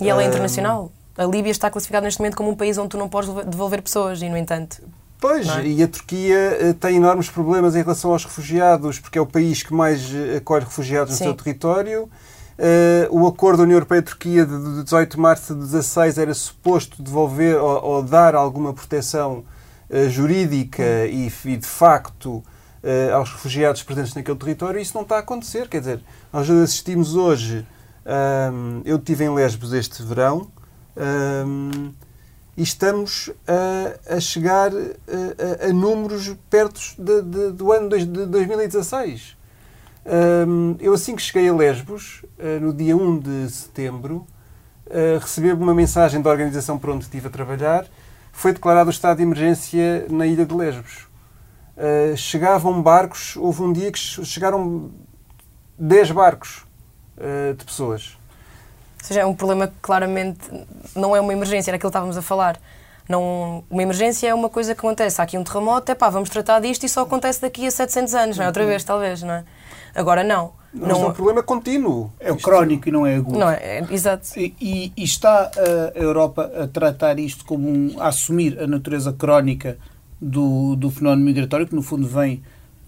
E 0.00 0.09
ela 0.09 0.23
é 0.23 0.26
internacional. 0.26 0.92
A 1.16 1.25
Líbia 1.25 1.50
está 1.50 1.71
classificada 1.71 2.04
neste 2.04 2.21
momento 2.21 2.37
como 2.37 2.50
um 2.50 2.54
país 2.54 2.76
onde 2.76 2.90
tu 2.90 2.99
não 2.99 3.09
podes 3.09 3.30
devolver 3.47 3.80
pessoas, 3.80 4.21
e 4.21 4.28
no 4.28 4.37
entanto. 4.37 4.83
Pois, 5.18 5.49
é? 5.49 5.66
e 5.66 5.83
a 5.83 5.88
Turquia 5.88 6.37
eh, 6.37 6.73
tem 6.75 6.97
enormes 6.97 7.30
problemas 7.30 7.75
em 7.75 7.83
relação 7.83 8.12
aos 8.12 8.25
refugiados, 8.25 8.99
porque 8.99 9.18
é 9.18 9.21
o 9.21 9.26
país 9.26 9.62
que 9.62 9.73
mais 9.73 10.14
eh, 10.14 10.37
acolhe 10.37 10.64
refugiados 10.64 11.12
no 11.12 11.16
Sim. 11.16 11.25
seu 11.25 11.35
território. 11.35 12.11
Uh, 12.59 13.21
o 13.23 13.26
acordo 13.26 13.59
da 13.59 13.62
União 13.64 13.76
Europeia-Turquia 13.76 14.47
de 14.47 14.83
18 14.85 15.16
de 15.16 15.21
março 15.21 15.54
de 15.54 15.61
16 15.61 16.16
era 16.16 16.33
suposto 16.33 17.02
devolver 17.02 17.56
ou, 17.56 17.85
ou 17.85 18.02
dar 18.02 18.35
alguma 18.35 18.73
proteção 18.73 19.45
jurídica 20.11 21.07
e, 21.07 21.31
e, 21.45 21.57
de 21.57 21.66
facto, 21.66 22.37
uh, 22.37 23.14
aos 23.14 23.31
refugiados 23.31 23.83
presentes 23.83 24.14
naquele 24.14 24.38
território, 24.38 24.81
isso 24.81 24.95
não 24.95 25.02
está 25.02 25.16
a 25.16 25.21
acontecer. 25.21 25.69
Quer 25.69 25.81
dizer, 25.81 26.00
nós 26.33 26.49
assistimos 26.50 27.14
hoje 27.14 27.66
eu 28.85 28.99
estive 28.99 29.25
em 29.25 29.35
Lesbos 29.35 29.73
este 29.73 30.00
verão 30.00 30.49
e 32.57 32.62
estamos 32.62 33.31
a, 33.47 34.14
a 34.14 34.21
chegar 34.21 34.71
a, 34.73 35.66
a, 35.66 35.73
números 35.73 36.35
perto 36.49 36.81
de, 36.97 37.23
de, 37.23 37.50
do 37.50 37.73
ano 37.73 37.88
de 37.90 38.07
2016. 38.07 39.37
Um, 40.49 40.76
eu, 40.78 40.95
assim 40.95 41.16
que 41.16 41.23
cheguei 41.23 41.49
a 41.49 41.55
Lesbos, 41.55 42.23
uh, 42.38 42.61
no 42.61 42.73
dia 42.73 42.97
1 42.97 43.19
de 43.19 43.50
setembro, 43.50 44.26
uh, 44.87 45.19
recebi 45.21 45.52
uma 45.52 45.75
mensagem 45.75 46.23
da 46.23 46.31
organização 46.31 46.78
por 46.78 46.90
onde 46.90 47.05
estive 47.05 47.26
a 47.26 47.31
trabalhar. 47.31 47.87
Foi 48.37 48.52
declarado 48.52 48.88
o 48.88 48.90
estado 48.90 49.16
de 49.16 49.23
emergência 49.23 50.07
na 50.11 50.26
ilha 50.26 50.45
de 50.45 50.55
Lesbos. 50.55 51.09
Uh, 51.75 52.14
chegavam 52.19 52.83
barcos, 52.83 53.35
houve 53.35 53.62
um 53.62 53.73
dia 53.73 53.90
que 53.90 53.99
chegaram 53.99 54.90
10 55.78 56.11
barcos 56.11 56.66
uh, 57.16 57.55
de 57.55 57.64
pessoas. 57.64 58.19
Ou 59.00 59.07
seja, 59.07 59.21
é 59.23 59.26
um 59.26 59.35
problema 59.35 59.69
que 59.69 59.76
claramente 59.81 60.38
não 60.95 61.16
é 61.16 61.21
uma 61.21 61.33
emergência, 61.33 61.71
era 61.71 61.76
aquilo 61.76 61.90
que 61.90 61.97
estávamos 61.97 62.19
a 62.19 62.21
falar. 62.21 62.61
Não, 63.09 63.64
uma 63.71 63.83
emergência 63.83 64.28
é 64.28 64.35
uma 64.35 64.50
coisa 64.50 64.75
que 64.75 64.81
acontece. 64.81 65.19
Há 65.19 65.25
aqui 65.25 65.38
um 65.38 65.43
terremoto, 65.43 65.90
é 65.90 65.95
pá, 65.95 66.11
vamos 66.11 66.28
tratar 66.28 66.61
disto 66.61 66.85
e 66.85 66.90
só 66.90 67.00
acontece 67.00 67.40
daqui 67.40 67.66
a 67.66 67.71
700 67.71 68.14
anos, 68.14 68.37
não 68.37 68.45
é? 68.45 68.49
Outra 68.49 68.66
vez, 68.66 68.85
talvez, 68.85 69.23
não 69.23 69.33
é? 69.33 69.45
Agora, 69.95 70.23
não. 70.23 70.52
Mas 70.78 70.88
não, 70.88 71.04
é 71.04 71.06
um 71.09 71.12
problema 71.12 71.42
contínuo. 71.42 72.12
É 72.21 72.30
o 72.30 72.37
crónico 72.37 72.88
e 72.88 72.92
não 72.92 73.06
é 73.06 73.16
agudo. 73.16 73.38
Não 73.38 73.50
é, 73.50 73.78
é 73.78 73.87
exato. 73.90 74.28
E, 74.38 74.92
e, 74.97 75.02
está 75.02 75.50
a 75.56 75.99
Europa 75.99 76.50
a 76.62 76.66
tratar 76.66 77.18
isto 77.18 77.45
como 77.45 77.68
um, 77.68 77.97
a 77.99 78.09
assumir 78.09 78.59
a 78.61 78.66
natureza 78.66 79.12
crónica 79.12 79.78
do, 80.21 80.76
do 80.76 80.90
fenómeno 80.90 81.25
migratório, 81.25 81.66
que 81.66 81.75
no 81.75 81.83
fundo 81.83 82.06
vem 82.06 82.42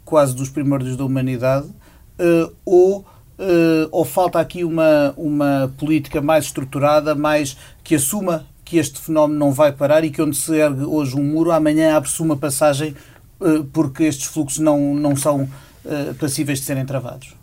quase 0.05 0.35
dos 0.35 0.49
primórdios 0.51 0.97
da 0.97 1.05
humanidade, 1.05 1.67
uh, 1.67 2.53
ou 2.65 3.05
Uh, 3.41 3.87
ou 3.93 4.05
falta 4.05 4.41
aqui 4.41 4.65
uma, 4.65 5.15
uma 5.17 5.73
política 5.79 6.21
mais 6.21 6.47
estruturada, 6.47 7.15
mais 7.15 7.57
que 7.85 7.95
assuma 7.95 8.45
que 8.65 8.79
este 8.79 8.99
fenómeno 8.99 9.39
não 9.39 9.53
vai 9.53 9.71
parar 9.71 10.03
e 10.03 10.11
que 10.11 10.21
onde 10.21 10.37
se 10.37 10.57
ergue 10.57 10.83
hoje 10.83 11.15
um 11.15 11.23
muro, 11.23 11.53
amanhã 11.53 11.97
abre-se 11.97 12.21
uma 12.21 12.37
passagem 12.37 12.97
uh, 13.41 13.63
porque 13.73 14.03
estes 14.03 14.27
fluxos 14.27 14.59
não, 14.59 14.93
não 14.93 15.15
são 15.15 15.43
uh, 15.43 16.15
passíveis 16.19 16.59
de 16.59 16.65
serem 16.65 16.85
travados? 16.85 17.37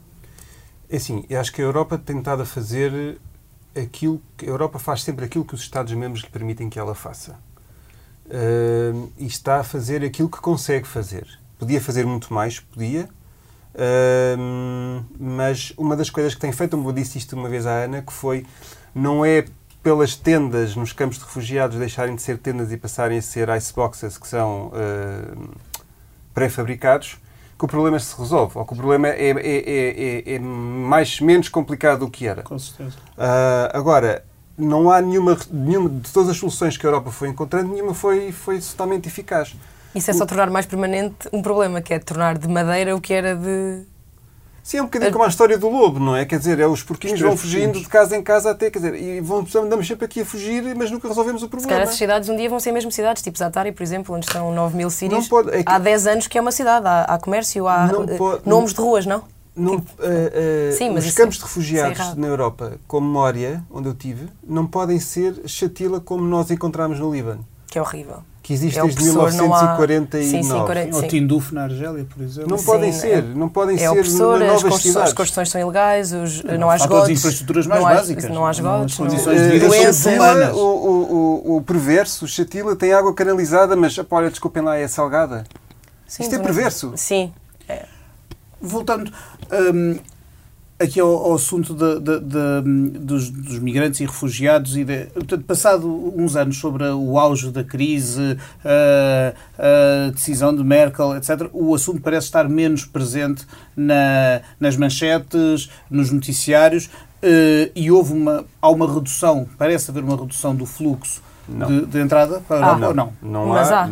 É 0.89 0.98
assim, 0.98 1.25
eu 1.30 1.39
acho 1.39 1.51
que 1.51 1.62
a 1.62 1.65
Europa 1.65 1.98
tem 1.98 2.20
estado 2.20 2.44
a 2.44 2.46
fazer 2.46 3.20
aquilo 3.75 4.22
que 4.38 4.46
a 4.46 4.50
Europa 4.50 4.80
faz 4.80 5.04
sempre 5.04 5.25
aquilo 5.25 5.44
que 5.44 5.54
os 5.54 5.62
Estados-membros 5.62 6.24
lhe 6.24 6.30
permitem 6.30 6.70
que 6.70 6.80
ela 6.80 6.96
faça. 6.96 7.36
e 9.18 9.25
está 9.25 9.60
a 9.60 9.63
fazer 9.63 10.04
aquilo 10.04 10.30
que 10.30 10.39
consegue 10.39 10.88
fazer. 10.88 11.27
Podia 11.58 11.82
fazer 11.82 12.06
muito 12.06 12.34
mais, 12.34 12.60
podia, 12.60 13.10
mas 15.20 15.74
uma 15.77 15.96
das 15.96 16.10
coisas 16.10 16.34
que 16.34 16.42
tem 16.42 16.51
feito, 16.51 16.77
eu 16.77 16.92
disse 16.92 17.18
isto 17.18 17.36
uma 17.36 17.50
vez 17.50 17.65
à 17.65 17.84
Ana, 17.84 18.01
que 18.01 18.13
foi, 18.13 18.46
não 18.94 19.25
é 19.25 19.46
pelas 19.84 20.15
tendas 20.15 20.75
nos 20.75 20.92
campos 20.94 21.20
de 21.20 21.25
refugiados 21.25 21.77
deixarem 21.77 22.15
de 22.15 22.22
ser 22.22 22.39
tendas 22.39 22.72
e 22.72 22.77
passarem 22.77 23.20
a 23.20 23.22
ser 23.22 23.50
iceboxes, 23.50 24.18
que 24.18 24.27
são 24.27 24.68
uh, 24.68 25.50
pré-fabricados, 26.34 27.18
que 27.57 27.65
o 27.65 27.67
problema 27.67 27.97
se 28.00 28.17
resolve, 28.17 28.57
ou 28.57 28.65
que 28.65 28.74
o 28.74 28.75
problema 28.75 29.07
é, 29.07 29.31
é, 29.31 30.24
é, 30.29 30.35
é, 30.35 30.39
mais, 30.39 31.19
menos 31.21 31.47
complicado 31.47 32.00
do 32.00 32.09
que 32.09 32.27
era. 32.27 32.43
Com 32.43 32.59
certeza. 32.59 32.97
Uh, 33.17 33.71
agora, 33.71 34.25
não 34.57 34.89
há 34.89 35.01
nenhuma, 35.01 35.38
nenhuma, 35.51 35.89
de 35.89 36.12
todas 36.12 36.29
as 36.29 36.38
soluções 36.38 36.77
que 36.77 36.85
a 36.85 36.89
Europa 36.89 37.12
foi 37.12 37.29
encontrando, 37.29 37.69
nenhuma 37.74 37.93
foi, 37.93 38.31
foi 38.31 38.59
totalmente 38.59 39.07
eficaz. 39.07 39.55
Isso 39.93 40.12
é 40.12 40.13
só 40.13 40.25
tornar 40.25 40.50
mais 40.50 40.65
permanente 40.65 41.29
um 41.31 41.41
problema, 41.41 41.81
que 41.81 41.93
é 41.93 42.00
tornar 42.00 42.38
de 42.38 42.47
madeira 42.47 42.95
o 42.95 43.00
que 43.00 43.13
era 43.13 43.35
de. 43.35 43.83
Sim, 44.65 44.77
é 44.77 44.81
um 44.81 44.86
bocadinho 44.86 45.12
como 45.12 45.24
a 45.24 45.27
história 45.27 45.60
do 45.60 45.69
lobo, 45.69 46.00
não 46.00 46.15
é? 46.15 46.25
Quer 46.25 46.39
dizer, 46.39 46.60
é 46.60 46.65
os 46.65 46.81
porquinhos 46.81 47.22
vão 47.22 47.38
fugindo 47.38 47.79
de 47.79 47.88
casa 47.88 48.17
em 48.17 48.24
casa 48.24 48.50
até, 48.50 48.72
quer 48.72 48.79
dizer, 48.79 48.95
e 48.95 49.22
vão, 49.22 49.45
andamos 49.57 49.88
sempre 49.88 50.05
aqui 50.05 50.22
a 50.22 50.25
fugir, 50.25 50.75
mas 50.75 50.89
nunca 50.89 51.07
resolvemos 51.07 51.43
o 51.43 51.48
problema. 51.48 51.69
Se 51.69 51.69
calhar 51.69 51.84
essas 51.84 51.98
cidades 51.98 52.29
um 52.29 52.36
dia 52.36 52.50
vão 52.50 52.60
ser 52.60 52.72
mesmo 52.72 52.91
cidades, 52.91 53.22
tipo 53.22 53.38
Zatari, 53.38 53.72
por 53.72 53.84
exemplo, 53.84 54.15
onde 54.15 54.25
estão 54.25 54.51
9 54.51 54.75
mil 54.75 54.89
sírios. 54.89 55.27
Pode, 55.27 55.51
é 55.51 55.63
que... 55.63 55.72
Há 55.72 55.77
10 55.77 56.07
anos 56.07 56.27
que 56.27 56.39
é 56.39 56.41
uma 56.41 56.51
cidade, 56.51 56.88
há, 56.88 57.03
há 57.03 57.19
comércio, 57.19 57.67
há 57.67 57.88
pode, 58.17 58.41
nomes 58.43 58.74
de 58.74 58.81
ruas, 58.81 59.05
não? 59.05 59.24
não 59.55 59.79
tipo, 59.79 60.01
uh, 60.01 60.69
uh, 60.69 60.74
Sim, 60.75 60.89
mas 60.89 61.05
os 61.05 61.13
campos 61.13 61.38
de 61.38 61.43
refugiados 61.43 62.15
na 62.15 62.25
Europa, 62.25 62.79
como 62.88 63.07
Mória, 63.07 63.63
onde 63.69 63.88
eu 63.88 63.93
tive, 63.93 64.27
não 64.43 64.65
podem 64.65 65.00
ser 65.00 65.43
chatila 65.45 66.00
como 66.00 66.24
nós 66.24 66.50
encontramos 66.50 67.00
no 67.00 67.13
Líbano. 67.13 67.45
Que 67.67 67.77
é 67.77 67.81
horrível 67.84 68.24
que 68.45 68.53
existe 68.53 68.77
é 68.77 68.83
desde 68.83 69.01
1949. 69.01 70.23
Sim, 70.23 70.43
sim, 70.43 70.49
40, 70.49 70.95
Ou 70.95 71.07
Tinduf 71.07 71.51
na 71.51 71.63
Argélia, 71.63 72.05
por 72.05 72.23
exemplo. 72.23 72.51
Não 72.51 72.59
sim, 72.59 72.65
podem 72.67 72.91
ser, 72.91 73.17
é, 73.17 73.21
não 73.23 73.49
podem 73.49 73.75
é 73.75 73.79
ser 73.79 73.89
opressor, 73.89 74.37
novas 74.37 74.65
as 74.65 74.81
cidades. 74.83 75.09
As 75.09 75.13
construções 75.13 75.49
são 75.49 75.59
ilegais, 75.59 76.13
os, 76.13 76.43
não, 76.43 76.57
não 76.59 76.69
há 76.69 76.75
esgotos. 76.75 77.05
as 77.05 77.09
infraestruturas 77.09 77.65
mais 77.65 77.81
não 77.81 77.87
há, 77.87 77.93
básicas. 77.95 78.23
Não 78.25 78.45
há 78.45 78.51
esgotos. 78.51 78.97
condições 78.97 79.41
de 79.41 79.49
vida 79.49 79.91
Chatila, 79.91 80.53
o, 80.53 80.59
o, 80.59 81.53
o, 81.53 81.57
o 81.57 81.61
perverso, 81.63 82.27
Chatila, 82.27 82.75
tem 82.75 82.93
água 82.93 83.15
canalizada, 83.15 83.75
mas, 83.75 83.99
olha, 84.11 84.29
desculpem 84.29 84.61
lá, 84.61 84.77
é 84.77 84.87
salgada. 84.87 85.43
Sim, 86.05 86.21
Isto 86.21 86.35
é 86.35 86.37
perverso. 86.37 86.93
Sim. 86.95 87.33
É. 87.67 87.85
Voltando... 88.61 89.11
Hum, 89.51 89.97
aqui 90.79 91.00
ao, 91.00 91.10
ao 91.10 91.36
assunto 91.36 91.74
de, 91.74 92.00
de, 92.00 92.20
de, 92.20 93.00
dos, 93.00 93.29
dos, 93.29 93.60
migrantes 93.60 94.00
e 94.01 94.05
refugiados 94.05 94.75
e 94.75 94.84
de, 94.84 95.05
portanto, 95.05 95.44
passado 95.46 96.13
uns 96.15 96.36
anos 96.36 96.58
sobre 96.58 96.84
o 96.86 97.17
auge 97.17 97.50
da 97.50 97.63
crise, 97.63 98.38
a, 98.63 99.34
a, 99.58 100.12
decisão 100.12 100.53
de 100.55 100.63
Merkel, 100.63 101.15
etc., 101.15 101.50
o 101.53 101.74
assunto 101.74 102.01
parece 102.01 102.27
estar 102.27 102.50
menos 102.50 102.86
presente 102.86 103.46
na, 103.75 104.41
nas 104.60 104.75
manchetes, 104.75 105.70
nos 105.89 106.12
noticiários 106.12 106.89
eh, 107.22 107.72
e 107.75 107.89
houve 107.89 108.13
uma, 108.13 108.46
há 108.62 108.70
uma 108.70 108.91
redução, 108.94 109.48
parece 109.58 109.89
haver 109.89 110.03
uma 110.03 110.15
redução 110.15 110.55
do 110.55 110.65
fluxo 110.65 111.24
de, 111.48 111.86
de, 111.86 112.00
entrada 112.00 112.41
para 112.48 112.72
ah, 112.72 112.77
não, 112.77 112.94
não? 112.94 113.13
Não, 113.22 113.48
Mas 113.48 113.72
há. 113.72 113.89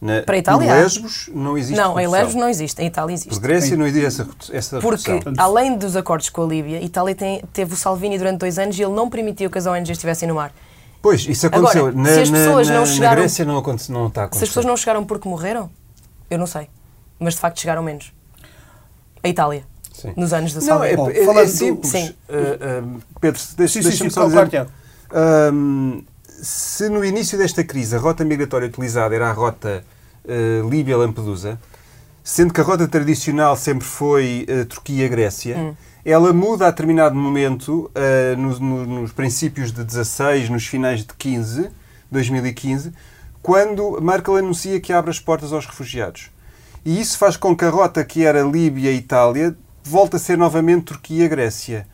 Na, 0.00 0.22
para 0.22 0.34
a 0.34 0.38
Itália? 0.38 0.66
Em 0.66 0.82
Lesbos 0.82 1.30
não 1.32 1.56
existe 1.56 1.76
Não, 1.76 1.98
em 1.98 2.06
Lesbos 2.06 2.34
não 2.34 2.48
existe, 2.48 2.82
em 2.82 2.86
Itália 2.86 3.14
existe. 3.14 3.30
Por 3.30 3.40
Grécia 3.40 3.76
não 3.76 3.86
existe 3.86 4.06
essa, 4.06 4.28
essa 4.52 4.80
Porque, 4.80 5.10
redução. 5.10 5.32
além 5.38 5.76
dos 5.76 5.96
acordos 5.96 6.28
com 6.28 6.42
a 6.42 6.46
Líbia, 6.46 6.78
a 6.78 6.82
Itália 6.82 7.14
tem, 7.14 7.42
teve 7.52 7.72
o 7.72 7.76
Salvini 7.76 8.18
durante 8.18 8.38
dois 8.38 8.58
anos 8.58 8.78
e 8.78 8.82
ele 8.82 8.92
não 8.92 9.08
permitiu 9.08 9.50
que 9.50 9.56
as 9.56 9.66
ONGs 9.66 9.90
estivessem 9.90 10.28
no 10.28 10.34
mar. 10.34 10.52
Pois, 11.00 11.26
isso 11.26 11.46
aconteceu. 11.46 11.86
Agora, 11.86 12.02
na, 12.02 12.12
se 12.12 12.20
as 12.20 12.30
pessoas 12.30 12.68
na, 12.68 12.74
não 12.74 12.86
chegaram, 12.86 13.14
na 13.14 13.20
Grécia 13.20 13.44
não, 13.44 13.58
acontece, 13.58 13.92
não 13.92 14.06
está 14.08 14.22
a 14.22 14.24
acontecer. 14.24 14.40
Se 14.40 14.44
as 14.44 14.50
pessoas 14.50 14.66
não 14.66 14.76
chegaram 14.76 15.04
porque 15.04 15.28
morreram, 15.28 15.70
eu 16.30 16.38
não 16.38 16.46
sei. 16.46 16.68
Mas 17.18 17.34
de 17.34 17.40
facto 17.40 17.60
chegaram 17.60 17.82
menos. 17.82 18.12
A 19.22 19.28
Itália. 19.28 19.64
Sim. 19.92 20.12
Nos 20.14 20.32
anos 20.32 20.52
da 20.52 20.60
Salvini. 20.60 20.96
Não, 20.96 21.08
é, 21.08 21.40
é, 21.40 21.42
é 21.42 21.46
simples. 21.46 21.90
Sim. 21.90 22.14
Uh, 22.28 22.96
uh, 22.96 23.02
Pedro, 23.18 23.40
deixa-me 23.56 23.84
deixa 23.84 24.10
só 24.10 24.26
dizer... 24.26 24.66
Uh, 25.10 26.04
se 26.42 26.88
no 26.88 27.04
início 27.04 27.38
desta 27.38 27.64
crise 27.64 27.96
a 27.96 27.98
rota 27.98 28.24
migratória 28.24 28.68
utilizada 28.68 29.14
era 29.14 29.28
a 29.28 29.32
rota 29.32 29.84
uh, 30.24 30.68
Líbia-Lampedusa, 30.68 31.58
sendo 32.22 32.52
que 32.52 32.60
a 32.60 32.64
rota 32.64 32.88
tradicional 32.88 33.56
sempre 33.56 33.86
foi 33.86 34.46
uh, 34.48 34.64
Turquia-Grécia, 34.66 35.56
hum. 35.56 35.74
ela 36.04 36.32
muda 36.32 36.66
a 36.66 36.70
determinado 36.70 37.14
momento, 37.14 37.90
uh, 37.94 38.36
no, 38.36 38.58
no, 38.58 39.00
nos 39.00 39.12
princípios 39.12 39.72
de 39.72 39.84
16, 39.84 40.50
nos 40.50 40.66
finais 40.66 41.00
de 41.00 41.14
15, 41.14 41.70
2015, 42.10 42.92
quando 43.42 44.00
Merkel 44.00 44.36
anuncia 44.36 44.80
que 44.80 44.92
abre 44.92 45.10
as 45.10 45.20
portas 45.20 45.52
aos 45.52 45.66
refugiados. 45.66 46.30
E 46.84 47.00
isso 47.00 47.18
faz 47.18 47.36
com 47.36 47.56
que 47.56 47.64
a 47.64 47.70
rota 47.70 48.04
que 48.04 48.24
era 48.24 48.42
Líbia-Itália 48.42 49.56
volte 49.84 50.16
a 50.16 50.18
ser 50.18 50.36
novamente 50.36 50.86
Turquia-Grécia. 50.86 51.86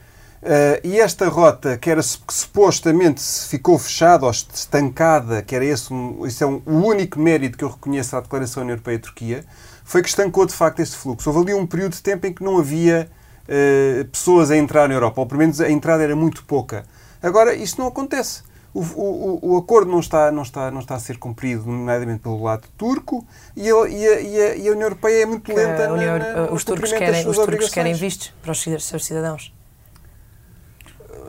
Uh, 0.43 0.83
e 0.83 0.99
esta 0.99 1.29
rota, 1.29 1.79
que, 1.79 1.89
era, 1.89 2.01
que 2.03 2.35
supostamente 2.35 3.23
ficou 3.49 3.79
fechada 3.79 4.25
ou 4.27 4.31
estancada, 4.33 5.41
que 5.41 5.55
era 5.55 5.65
esse, 5.65 5.95
um, 5.95 6.27
esse 6.27 6.43
é 6.43 6.47
um, 6.47 6.61
o 6.67 6.79
único 6.85 7.21
mérito 7.21 7.57
que 7.57 7.63
eu 7.63 7.69
reconheço 7.69 8.17
à 8.17 8.21
Declaração 8.21 8.65
União 8.65 8.75
Europeia-Turquia, 8.75 9.45
foi 9.85 10.03
que 10.03 10.09
estancou 10.09 10.45
de 10.45 10.53
facto 10.53 10.81
esse 10.81 10.97
fluxo. 10.97 11.31
Houve 11.31 11.53
ali 11.53 11.55
um 11.55 11.65
período 11.65 11.93
de 11.93 12.03
tempo 12.03 12.27
em 12.27 12.33
que 12.33 12.43
não 12.43 12.59
havia 12.59 13.09
uh, 13.45 14.05
pessoas 14.07 14.51
a 14.51 14.57
entrar 14.57 14.89
na 14.89 14.95
Europa, 14.95 15.21
ou 15.21 15.27
pelo 15.29 15.39
menos 15.39 15.61
a 15.61 15.71
entrada 15.71 16.03
era 16.03 16.17
muito 16.17 16.45
pouca. 16.45 16.85
Agora, 17.23 17.55
isso 17.55 17.81
não 17.81 17.87
acontece. 17.87 18.43
O, 18.75 18.81
o, 18.81 19.39
o, 19.43 19.57
acordo 19.59 19.93
não 19.93 20.01
está, 20.01 20.33
não, 20.33 20.43
está, 20.43 20.73
não 20.73 20.81
está 20.81 20.97
a 20.97 20.99
ser 20.99 21.19
cumprido, 21.19 21.67
nomeadamente 21.67 22.21
pelo 22.21 22.43
lado 22.43 22.67
turco, 22.77 23.25
e 23.55 23.71
a, 23.71 23.89
e 23.89 24.07
a, 24.09 24.57
e 24.57 24.69
a 24.69 24.73
União 24.73 24.87
Europeia 24.87 25.23
é 25.23 25.27
muito 25.27 25.55
lenta. 25.55 25.87
Na, 25.89 26.19
na, 26.19 26.51
os 26.51 26.65
turcos, 26.65 26.91
querem, 26.93 27.29
os 27.29 27.37
turcos 27.37 27.69
querem 27.69 27.95
vistos 27.95 28.35
para 28.43 28.51
os 28.51 28.61
seus 28.61 29.05
cidadãos 29.05 29.53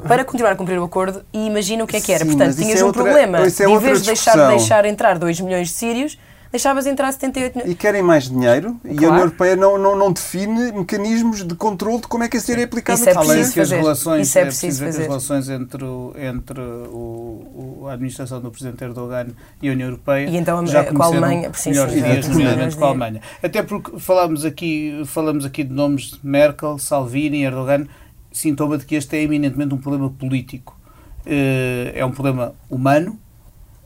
para 0.07 0.25
continuar 0.25 0.51
a 0.51 0.55
cumprir 0.55 0.79
o 0.79 0.83
acordo 0.83 1.23
e 1.33 1.45
imagina 1.47 1.83
o 1.83 1.87
que 1.87 1.97
é 1.97 2.01
que 2.01 2.11
era. 2.11 2.23
Sim, 2.23 2.31
Portanto, 2.31 2.55
tinhas 2.55 2.79
é 2.79 2.83
um 2.83 2.87
outra, 2.87 3.03
problema. 3.03 3.39
É 3.39 3.69
em 3.69 3.77
vez 3.79 4.01
de 4.01 4.07
deixar, 4.07 4.35
de 4.35 4.57
deixar 4.57 4.85
entrar 4.85 5.17
2 5.17 5.39
milhões 5.41 5.69
de 5.69 5.73
sírios, 5.73 6.17
deixavas 6.53 6.85
entrar 6.85 7.11
78 7.11 7.55
milhões. 7.55 7.71
E 7.71 7.75
querem 7.75 8.03
mais 8.03 8.29
dinheiro 8.29 8.77
claro. 8.79 9.01
e 9.01 9.05
a 9.05 9.09
União 9.09 9.17
Europeia 9.17 9.55
não, 9.55 9.77
não, 9.79 9.97
não 9.97 10.11
define 10.11 10.71
mecanismos 10.71 11.43
de 11.43 11.55
controle 11.55 12.01
de 12.01 12.07
como 12.07 12.23
é 12.23 12.29
que 12.29 12.37
esse 12.37 12.45
dinheiro 12.45 12.61
é 12.61 12.65
aplicado 12.65 12.99
Isso 12.99 13.09
é 13.09 13.13
preciso 13.13 13.53
fazer. 13.53 13.75
As 13.75 13.81
relações, 13.81 14.27
Isso 14.27 14.37
é, 14.37 14.41
é 14.41 14.45
preciso, 14.45 14.85
fazer. 14.85 15.01
as 15.01 15.07
relações 15.07 15.49
entre, 15.49 15.83
o, 15.83 16.13
entre 16.15 16.61
o, 16.61 17.87
a 17.89 17.93
administração 17.93 18.39
do 18.39 18.51
Presidente 18.51 18.83
Erdogan 18.83 19.27
e 19.61 19.69
a 19.69 19.71
União 19.71 19.87
Europeia 19.87 20.29
e 20.29 20.37
então, 20.37 20.65
já 20.67 20.83
com 20.83 21.01
a 21.01 21.05
Alemanha, 21.07 21.51
melhores 21.65 21.93
dias, 21.93 22.27
nomeadamente 22.27 22.75
com 22.75 22.85
a 22.85 22.87
Alemanha. 22.89 23.21
Até 23.41 23.63
porque 23.63 23.99
falamos 23.99 24.45
aqui, 24.45 25.01
falamos 25.07 25.45
aqui 25.45 25.63
de 25.63 25.73
nomes 25.73 26.11
de 26.11 26.19
Merkel, 26.21 26.77
Salvini, 26.77 27.43
Erdogan 27.43 27.87
sintoma 28.33 28.77
de 28.77 28.85
que 28.85 28.95
este 28.95 29.15
é 29.15 29.21
eminentemente 29.21 29.73
um 29.73 29.77
problema 29.77 30.09
político. 30.09 30.77
Eh, 31.25 31.93
é 31.95 32.05
um 32.05 32.11
problema 32.11 32.53
humano, 32.69 33.17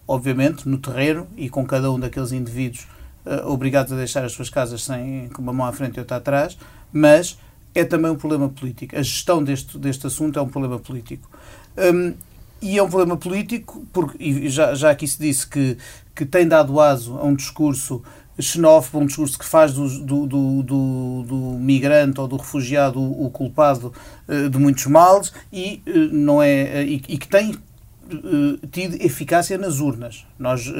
obviamente, 0.07 0.67
no 0.67 0.77
terreno 0.77 1.27
e 1.35 1.49
com 1.49 1.65
cada 1.65 1.91
um 1.91 1.99
daqueles 1.99 2.31
indivíduos 2.31 2.87
eh, 3.25 3.43
obrigados 3.45 3.91
a 3.91 3.95
deixar 3.95 4.23
as 4.23 4.31
suas 4.31 4.49
casas 4.49 4.83
sem 4.83 5.29
com 5.29 5.41
uma 5.41 5.53
mão 5.53 5.67
à 5.67 5.73
frente 5.73 5.97
e 5.97 5.99
outra 5.99 6.17
atrás, 6.17 6.57
mas 6.91 7.37
é 7.75 7.83
também 7.83 8.09
um 8.09 8.15
problema 8.15 8.49
político. 8.49 8.95
A 8.95 9.01
gestão 9.03 9.43
deste, 9.43 9.77
deste 9.77 10.07
assunto 10.07 10.39
é 10.39 10.41
um 10.41 10.47
problema 10.47 10.79
político. 10.79 11.29
Um, 11.77 12.13
e 12.59 12.77
é 12.77 12.81
um 12.81 12.89
problema 12.89 13.15
político, 13.17 13.85
porque 13.93 14.49
já, 14.49 14.73
já 14.73 14.89
aqui 14.89 15.07
se 15.07 15.19
disse 15.19 15.45
que, 15.45 15.77
que 16.15 16.25
tem 16.25 16.47
dado 16.47 16.79
aso 16.79 17.17
a 17.17 17.23
um 17.23 17.35
discurso 17.35 18.01
xenófobo, 18.39 19.03
um 19.03 19.05
discurso 19.05 19.37
que 19.37 19.45
faz 19.45 19.73
do, 19.73 19.87
do, 19.99 20.27
do, 20.27 20.63
do, 20.63 21.23
do 21.27 21.35
migrante 21.59 22.19
ou 22.19 22.27
do 22.27 22.37
refugiado 22.37 22.99
o, 22.99 23.25
o 23.25 23.29
culpado 23.29 23.93
uh, 24.27 24.49
de 24.49 24.57
muitos 24.57 24.85
males 24.85 25.33
e, 25.51 25.81
uh, 25.87 26.13
não 26.13 26.41
é, 26.41 26.63
uh, 26.63 26.81
e, 26.83 26.95
e, 27.07 27.17
que 27.17 27.27
tem 27.27 27.55
tido 28.71 28.95
eficácia 29.03 29.57
nas 29.57 29.81
urnas. 29.81 30.25
Nós 30.39 30.71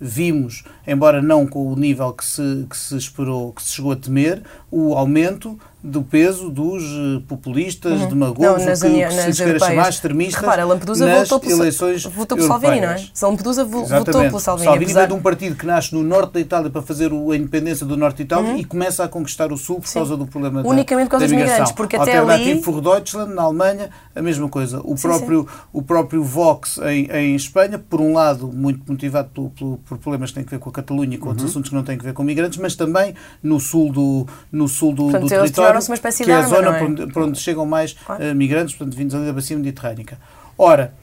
vimos, 0.00 0.64
embora 0.86 1.20
não 1.20 1.46
com 1.46 1.70
o 1.70 1.76
nível 1.76 2.12
que 2.12 2.24
se, 2.24 2.66
que 2.68 2.76
se 2.76 2.96
esperou, 2.96 3.52
que 3.52 3.62
se 3.62 3.72
chegou 3.72 3.92
a 3.92 3.96
temer, 3.96 4.42
o 4.70 4.94
aumento 4.94 5.58
do 5.82 6.02
peso 6.02 6.50
dos 6.50 6.82
eh, 6.82 7.22
populistas, 7.26 8.02
uhum. 8.02 8.08
demagogos, 8.08 8.62
não, 8.62 8.66
nas, 8.66 8.82
o 8.82 8.84
que, 8.84 9.06
que 9.06 9.32
se 9.32 9.42
queira 9.42 9.58
chamar 9.58 9.88
extremistas 9.88 10.40
Repara, 10.40 10.64
Lampedusa 10.64 11.06
nas 11.06 11.28
votou 11.28 11.40
pelo, 11.40 11.60
eleições 11.62 12.04
votou 12.04 12.36
pelo 12.36 12.48
Salvini, 12.48 12.80
não 12.82 12.88
é? 12.88 13.04
Lampedusa 13.22 13.62
Exatamente. 13.62 13.88
votou 13.88 14.20
pelo 14.22 14.40
Salvini. 14.40 14.64
Salvini 14.66 14.84
apesar... 14.92 15.06
de 15.06 15.12
um 15.14 15.22
partido 15.22 15.56
que 15.56 15.64
nasce 15.64 15.94
no 15.94 16.02
norte 16.02 16.34
da 16.34 16.40
Itália 16.40 16.68
para 16.68 16.82
fazer 16.82 17.10
a 17.10 17.36
independência 17.36 17.86
do 17.86 17.96
norte 17.96 18.18
da 18.18 18.22
Itália 18.24 18.50
uhum. 18.50 18.58
e 18.58 18.64
começa 18.64 19.04
a 19.04 19.08
conquistar 19.08 19.52
o 19.52 19.56
sul 19.56 19.80
por 19.80 19.88
Sim. 19.88 20.00
causa 20.00 20.16
do 20.18 20.26
problema 20.26 20.60
Unicamente 20.66 21.08
da, 21.08 21.16
por 21.16 21.20
causa 21.20 21.34
da 21.34 21.34
migrantes, 21.34 21.72
porque 21.72 21.96
até 21.96 22.18
ali... 22.18 22.62
for 22.62 22.80
Deutschland, 22.82 23.34
na 23.34 23.42
Alemanha, 23.42 23.88
a 24.14 24.20
mesma 24.20 24.50
coisa. 24.50 24.82
O, 24.84 24.98
sim, 24.98 25.08
próprio, 25.08 25.48
sim. 25.48 25.58
o 25.72 25.82
próprio 25.82 26.22
Vox 26.22 26.78
em, 26.78 27.06
em 27.10 27.34
Espanha, 27.34 27.78
por 27.78 28.02
um 28.02 28.12
lado, 28.12 28.48
muito 28.52 28.80
motivado 28.86 29.30
por, 29.30 29.78
por, 29.78 29.89
por 29.90 29.98
problemas 29.98 30.30
que 30.30 30.36
têm 30.36 30.44
a 30.46 30.50
ver 30.50 30.58
com 30.60 30.70
a 30.70 30.72
Catalunha 30.72 31.16
e 31.16 31.18
com 31.18 31.24
uhum. 31.24 31.30
outros 31.30 31.50
assuntos 31.50 31.68
que 31.68 31.74
não 31.74 31.82
têm 31.82 31.98
a 31.98 32.02
ver 32.02 32.12
com 32.12 32.22
migrantes, 32.22 32.58
mas 32.58 32.76
também 32.76 33.14
no 33.42 33.58
sul 33.58 33.92
do, 33.92 34.26
no 34.52 34.68
sul 34.68 34.94
do, 34.94 35.02
Portanto, 35.04 35.22
do 35.22 35.28
território, 35.28 35.80
uma 35.80 35.94
espécie 35.94 36.24
que 36.24 36.30
é 36.30 36.36
a 36.36 36.42
zona 36.42 36.76
é? 36.76 36.78
por, 36.78 36.88
onde, 36.88 37.06
por, 37.08 37.22
onde, 37.24 37.38
chegam 37.38 37.66
mais 37.66 37.94
claro. 37.94 38.22
uh, 38.22 38.34
migrantes, 38.34 38.76
portanto, 38.76 38.96
vindos 38.96 39.14
ali 39.14 39.26
da 39.26 39.32
bacia 39.32 39.56
mediterrânica. 39.56 40.16
Ora, 40.56 40.94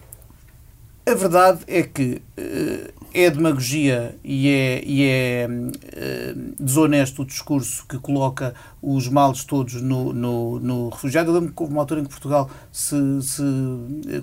a 1.06 1.14
verdade 1.14 1.60
é 1.68 1.84
que 1.84 2.22
uh, 2.38 2.94
é 3.14 3.30
demagogia 3.30 4.16
e 4.24 4.50
é, 4.50 4.84
e 4.86 5.04
é 5.04 5.48
uh, 5.50 6.64
desonesto 6.64 7.24
o 7.24 7.26
discurso 7.26 7.86
que 7.88 7.98
coloca 7.98 8.54
os 8.82 9.10
males 9.10 9.44
todos 9.44 9.82
no, 9.82 10.14
no, 10.14 10.60
no 10.60 10.90
refugiado. 10.90 11.30
Eu 11.30 11.36
lembro 11.36 11.54
que 11.54 11.62
houve 11.62 11.74
uma 11.74 11.82
altura 11.82 12.02
em 12.02 12.04
que 12.04 12.10
Portugal 12.10 12.50
se, 12.72 12.96
se 13.22 13.44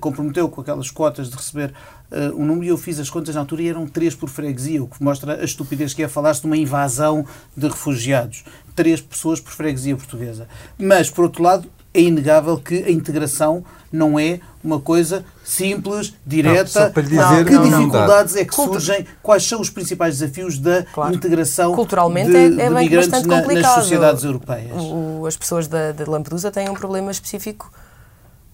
comprometeu 0.01 0.49
com 0.49 0.61
aquelas 0.63 0.91
cotas 0.91 1.29
de 1.29 1.37
receber 1.37 1.75
uh, 2.15 2.41
um 2.41 2.45
número 2.45 2.65
e 2.65 2.69
eu 2.69 2.79
fiz 2.79 2.99
as 3.01 3.11
contas 3.11 3.35
na 3.35 3.41
altura 3.41 3.63
e 3.63 3.69
eram 3.69 3.87
três 3.87 4.15
por 4.15 4.29
freguesia, 4.29 4.83
o 4.83 4.87
que 4.87 5.03
mostra 5.03 5.41
a 5.41 5.45
estupidez 5.45 5.93
que 5.93 6.03
é 6.03 6.09
falar-se 6.09 6.41
de 6.41 6.47
uma 6.47 6.57
invasão 6.57 7.27
de 7.57 7.67
refugiados. 7.67 8.45
Três 8.75 9.01
pessoas 9.01 9.41
por 9.41 9.53
freguesia 9.53 9.97
portuguesa. 9.97 10.49
Mas, 10.79 11.11
por 11.11 11.25
outro 11.25 11.43
lado, 11.43 11.69
é 11.93 12.01
inegável 12.01 12.59
que 12.59 12.83
a 12.83 12.91
integração 12.91 13.65
não 13.93 14.19
é 14.19 14.41
uma 14.63 14.81
coisa 14.81 15.25
simples, 15.45 16.13
direta. 16.27 16.93
Não, 16.95 17.03
dizer, 17.03 17.45
que 17.45 17.53
não, 17.53 17.63
dificuldades 17.63 18.35
é 18.35 18.45
que 18.45 18.55
surgem? 18.55 19.07
Quais 19.23 19.47
são 19.47 19.61
os 19.61 19.71
principais 19.71 20.19
desafios 20.19 20.59
da 20.59 20.83
claro. 20.83 21.15
integração 21.15 21.73
Culturalmente 21.75 22.31
de, 22.31 22.37
é, 22.37 22.47
é 22.47 22.69
de 22.69 22.75
migrantes 22.75 23.23
na, 23.23 23.43
nas 23.43 23.67
sociedades 23.75 24.25
europeias? 24.25 24.73
O, 24.75 25.25
as 25.27 25.37
pessoas 25.37 25.69
da, 25.69 25.93
de 25.93 26.05
Lampedusa 26.05 26.51
têm 26.51 26.69
um 26.69 26.75
problema 26.75 27.13
específico 27.13 27.71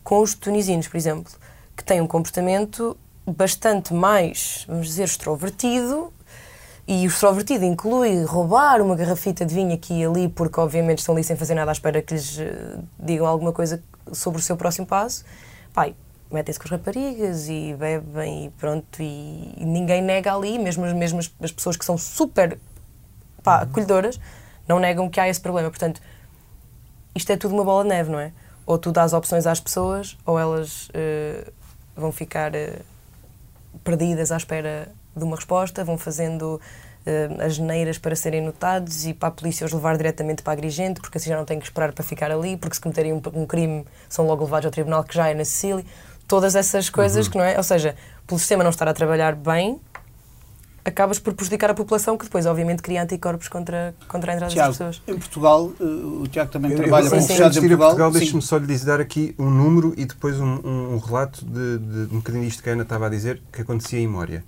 com 0.05 0.21
os 0.21 0.35
tunisinos, 0.35 0.87
por 0.87 0.99
exemplo, 0.99 1.33
que 1.75 1.83
têm 1.83 2.03
um 2.03 2.07
comportamento 2.07 2.95
bastante 3.31 3.95
mais, 3.95 4.65
vamos 4.69 4.87
dizer, 4.87 5.05
extrovertido 5.05 6.13
e 6.87 7.07
o 7.07 7.09
extrovertido 7.09 7.65
inclui 7.65 8.25
roubar 8.25 8.81
uma 8.83 8.97
garrafita 8.97 9.45
de 9.45 9.55
vinho 9.55 9.73
aqui 9.73 10.01
e 10.01 10.05
ali, 10.05 10.29
porque 10.29 10.59
obviamente 10.59 10.99
estão 10.99 11.15
ali 11.15 11.23
sem 11.23 11.37
fazer 11.37 11.55
nada 11.55 11.71
à 11.71 11.73
espera 11.73 12.03
que 12.03 12.15
lhes 12.15 12.39
eh, 12.39 12.79
digam 12.99 13.27
alguma 13.27 13.53
coisa 13.53 13.83
sobre 14.13 14.41
o 14.41 14.43
seu 14.43 14.57
próximo 14.57 14.87
passo. 14.87 15.25
Pai, 15.73 15.95
metem-se 16.31 16.59
com 16.59 16.65
as 16.65 16.71
raparigas 16.71 17.49
e 17.49 17.77
bebem 17.79 18.47
e 18.47 18.51
pronto, 18.51 19.01
e, 19.01 19.55
e 19.57 19.65
ninguém 19.65 20.03
nega 20.03 20.35
ali, 20.35 20.59
mesmo, 20.59 20.85
mesmo 20.95 21.19
as, 21.21 21.31
as 21.43 21.53
pessoas 21.53 21.77
que 21.77 21.85
são 21.85 21.97
super 21.97 22.59
pá, 23.43 23.59
uhum. 23.59 23.63
acolhedoras, 23.63 24.21
não 24.67 24.79
negam 24.79 25.09
que 25.09 25.21
há 25.21 25.29
esse 25.29 25.41
problema. 25.41 25.71
Portanto, 25.71 26.01
isto 27.15 27.31
é 27.31 27.37
tudo 27.37 27.55
uma 27.55 27.65
bola 27.65 27.83
de 27.83 27.91
neve, 27.91 28.11
não 28.11 28.21
é? 28.21 28.33
Ou 28.67 28.79
tu 28.79 28.93
dás 28.93 29.13
opções 29.13 29.47
às 29.47 29.61
pessoas, 29.61 30.17
ou 30.25 30.39
elas 30.39 30.89
uh, 30.89 31.53
vão 31.97 32.13
ficar 32.13 32.53
uh, 32.53 32.90
perdidas 33.85 34.33
à 34.33 34.37
espera 34.37 34.89
de 35.15 35.25
uma 35.25 35.37
resposta, 35.37 35.85
vão 35.85 35.99
fazendo 35.99 36.61
uh, 37.07 37.43
as 37.43 37.59
neiras 37.59 37.99
para 37.99 38.15
serem 38.15 38.41
notados 38.41 39.07
e 39.07 39.15
para 39.15 39.29
a 39.29 39.33
polícia 39.33 39.65
os 39.65 39.73
levar 39.73 39.97
diretamente 39.97 40.43
para 40.43 40.53
a 40.53 40.55
Agrigente, 40.55 41.01
porque 41.01 41.19
assim 41.19 41.31
já 41.31 41.37
não 41.37 41.45
têm 41.45 41.59
que 41.59 41.65
esperar 41.65 41.93
para 41.93 42.05
ficar 42.05 42.31
ali, 42.31 42.57
porque 42.57 42.75
se 42.75 42.81
cometerem 42.81 43.13
um, 43.13 43.23
um 43.35 43.47
crime 43.47 43.85
são 44.09 44.27
logo 44.27 44.45
levados 44.45 44.67
ao 44.67 44.73
tribunal 44.73 45.05
que 45.05 45.15
já 45.15 45.29
é 45.29 45.35
na 45.35 45.45
Sicília. 45.45 45.85
Todas 46.27 46.55
essas 46.55 46.89
coisas 46.89 47.27
uhum. 47.27 47.33
que 47.33 47.39
não 47.39 47.45
é, 47.45 47.57
ou 47.57 47.63
seja, 47.63 47.97
pelo 48.27 48.39
sistema 48.39 48.63
não 48.63 48.71
estar 48.71 48.87
a 48.87 48.95
trabalhar 48.95 49.35
bem, 49.35 49.81
acabas 50.85 51.19
por 51.19 51.35
prejudicar 51.35 51.71
a 51.71 51.75
população 51.75 52.17
que 52.17 52.25
depois, 52.25 52.47
obviamente, 52.47 52.83
cria 52.83 53.03
anticorpos 53.03 53.49
contra, 53.49 53.95
contra 54.09 54.33
a 54.33 54.35
entrada 54.35 54.53
Tiago, 54.53 54.69
das 54.69 54.79
pessoas. 54.79 55.03
Em 55.07 55.19
Portugal, 55.19 55.73
eh, 55.81 55.85
o 55.85 56.27
Tiago 56.29 56.51
também 56.51 56.73
eu, 56.73 56.77
trabalha 56.77 57.07
eu, 57.07 57.11
com 57.11 57.17
refugiados 57.17 57.57
em 57.57 57.61
Portugal. 57.61 57.89
Portugal 57.89 58.11
Deixe-me 58.11 58.43
só 58.43 58.57
lhe 58.57 58.67
dizer, 58.67 58.87
dar 58.87 59.01
aqui 59.01 59.35
um 59.39 59.51
número 59.51 59.95
e 59.97 60.05
depois 60.05 60.41
um, 60.41 60.61
um, 60.65 60.95
um 60.95 60.99
relato 60.99 61.45
de, 61.45 61.79
de, 61.79 62.07
de 62.07 62.15
um 62.15 62.19
bocadinho 62.19 62.45
disto 62.45 62.63
que 62.63 62.71
a 62.71 62.73
Ana 62.73 62.83
estava 62.83 63.07
a 63.07 63.11
dizer, 63.11 63.43
que 63.53 63.63
acontecia 63.63 63.99
em 63.99 64.09
Mória. 64.09 64.45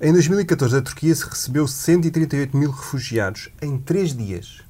Em 0.00 0.12
2014, 0.12 0.76
a 0.76 0.82
Turquia 0.82 1.14
se 1.14 1.24
recebeu 1.24 1.66
138 1.66 2.56
mil 2.56 2.70
refugiados 2.70 3.48
em 3.62 3.78
três 3.78 4.14
dias. 4.14 4.62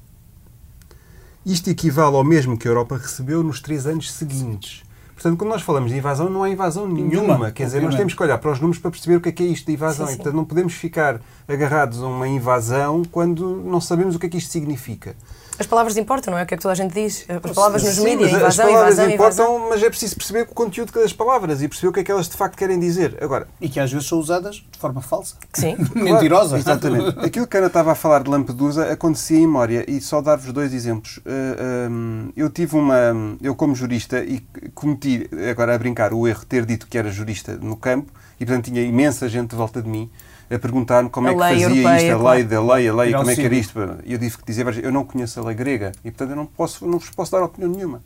Isto 1.45 1.69
equivale 1.69 2.15
ao 2.15 2.23
mesmo 2.23 2.57
que 2.57 2.67
a 2.67 2.71
Europa 2.71 2.97
recebeu 2.97 3.43
nos 3.43 3.59
três 3.59 3.85
anos 3.85 4.11
seguintes. 4.11 4.83
Portanto, 5.15 5.37
quando 5.37 5.49
nós 5.49 5.61
falamos 5.61 5.91
de 5.91 5.97
invasão, 5.97 6.29
não 6.29 6.43
há 6.43 6.49
invasão 6.49 6.85
nenhuma. 6.85 7.09
nenhuma 7.09 7.51
Quer 7.51 7.65
dizer, 7.65 7.81
nós 7.81 7.95
temos 7.95 8.13
que 8.13 8.21
olhar 8.21 8.37
para 8.37 8.51
os 8.51 8.59
números 8.59 8.79
para 8.79 8.91
perceber 8.91 9.15
o 9.15 9.21
que 9.21 9.29
é, 9.29 9.31
que 9.31 9.43
é 9.43 9.45
isto 9.47 9.65
de 9.65 9.71
invasão. 9.73 10.05
Sim, 10.05 10.11
sim. 10.11 10.17
Portanto, 10.17 10.35
não 10.35 10.43
podemos 10.43 10.73
ficar 10.73 11.21
agarrados 11.47 12.03
a 12.03 12.07
uma 12.07 12.27
invasão 12.27 13.01
quando 13.09 13.63
não 13.65 13.79
sabemos 13.79 14.15
o 14.15 14.19
que 14.19 14.25
é 14.25 14.29
que 14.29 14.37
isto 14.37 14.51
significa. 14.51 15.15
As 15.57 15.65
palavras 15.65 15.95
importam, 15.97 16.31
não 16.31 16.39
é? 16.39 16.43
O 16.43 16.45
que 16.45 16.53
é 16.53 16.57
que 16.57 16.63
toda 16.63 16.73
a 16.73 16.75
gente 16.75 16.93
diz? 16.93 17.25
As 17.29 17.51
palavras 17.53 17.83
nos 17.83 17.97
mídias, 17.99 18.31
invasão, 18.31 18.47
as 18.47 18.57
palavras 18.57 18.93
invasão, 18.93 19.09
importam, 19.11 19.45
invasão. 19.45 19.69
mas 19.69 19.83
é 19.83 19.89
preciso 19.89 20.15
perceber 20.15 20.41
o 20.41 20.47
conteúdo 20.47 20.91
das 20.91 21.13
palavras 21.13 21.61
e 21.61 21.67
perceber 21.67 21.89
o 21.89 21.93
que 21.93 21.99
é 22.01 22.03
que 22.03 22.11
elas 22.11 22.27
de 22.27 22.35
facto 22.35 22.57
querem 22.57 22.79
dizer. 22.79 23.17
Agora, 23.21 23.47
e 23.61 23.69
que 23.69 23.79
às 23.79 23.91
vezes 23.91 24.07
são 24.07 24.19
usadas 24.19 24.55
de 24.55 24.77
forma 24.77 25.01
falsa. 25.01 25.35
Sim. 25.53 25.75
Mentirosa. 25.95 26.61
Claro, 26.61 26.79
exatamente. 26.79 27.19
Aquilo 27.25 27.47
que 27.47 27.55
a 27.55 27.59
Ana 27.59 27.67
estava 27.67 27.91
a 27.91 27.95
falar 27.95 28.23
de 28.23 28.29
Lampedusa 28.29 28.91
acontecia 28.91 29.39
em 29.39 29.47
Mória 29.47 29.85
e 29.87 30.01
só 30.01 30.21
dar-vos 30.21 30.51
dois 30.51 30.73
exemplos. 30.73 31.17
Uh, 31.17 31.91
um, 31.91 32.31
eu 32.35 32.49
tive 32.49 32.75
uma... 32.75 33.13
Eu 33.41 33.55
como 33.55 33.73
jurista 33.75 34.23
e 34.23 34.41
cometi, 34.73 35.29
agora 35.49 35.73
a 35.73 35.77
brincar, 35.77 36.13
o 36.13 36.27
erro 36.27 36.41
de 36.41 36.45
ter 36.47 36.65
dito 36.65 36.87
que 36.87 36.97
era 36.97 37.09
jurista 37.09 37.55
no 37.55 37.77
campo 37.77 38.11
e 38.39 38.45
portanto 38.45 38.65
tinha 38.65 38.81
imensa 38.81 39.29
gente 39.29 39.51
de 39.51 39.55
volta 39.55 39.81
de 39.81 39.89
mim 39.89 40.09
a 40.49 40.59
perguntar-me 40.59 41.09
como 41.09 41.27
a 41.27 41.31
é 41.31 41.33
que 41.33 41.39
fazia 41.39 41.63
europeia, 41.63 41.97
isto, 41.97 42.15
a 42.15 42.19
claro. 42.19 42.37
lei 42.37 42.43
da 42.43 42.61
lei, 42.61 42.87
a 42.87 42.93
lei, 42.93 43.13
como 43.13 43.29
é 43.29 43.35
que 43.35 43.41
era 43.41 43.55
isto. 43.55 43.79
E 44.05 44.13
eu 44.13 44.19
tive 44.19 44.37
que 44.37 44.45
dizer, 44.45 44.83
eu 44.83 44.91
não 44.91 45.03
conheço 45.03 45.39
a 45.39 45.43
lei 45.43 45.55
grega 45.55 45.91
e, 46.03 46.11
portanto, 46.11 46.29
eu 46.29 46.35
não, 46.35 46.45
posso, 46.45 46.85
não 46.85 46.99
vos 46.99 47.09
posso 47.09 47.31
dar 47.31 47.43
opinião 47.43 47.71
nenhuma. 47.71 48.01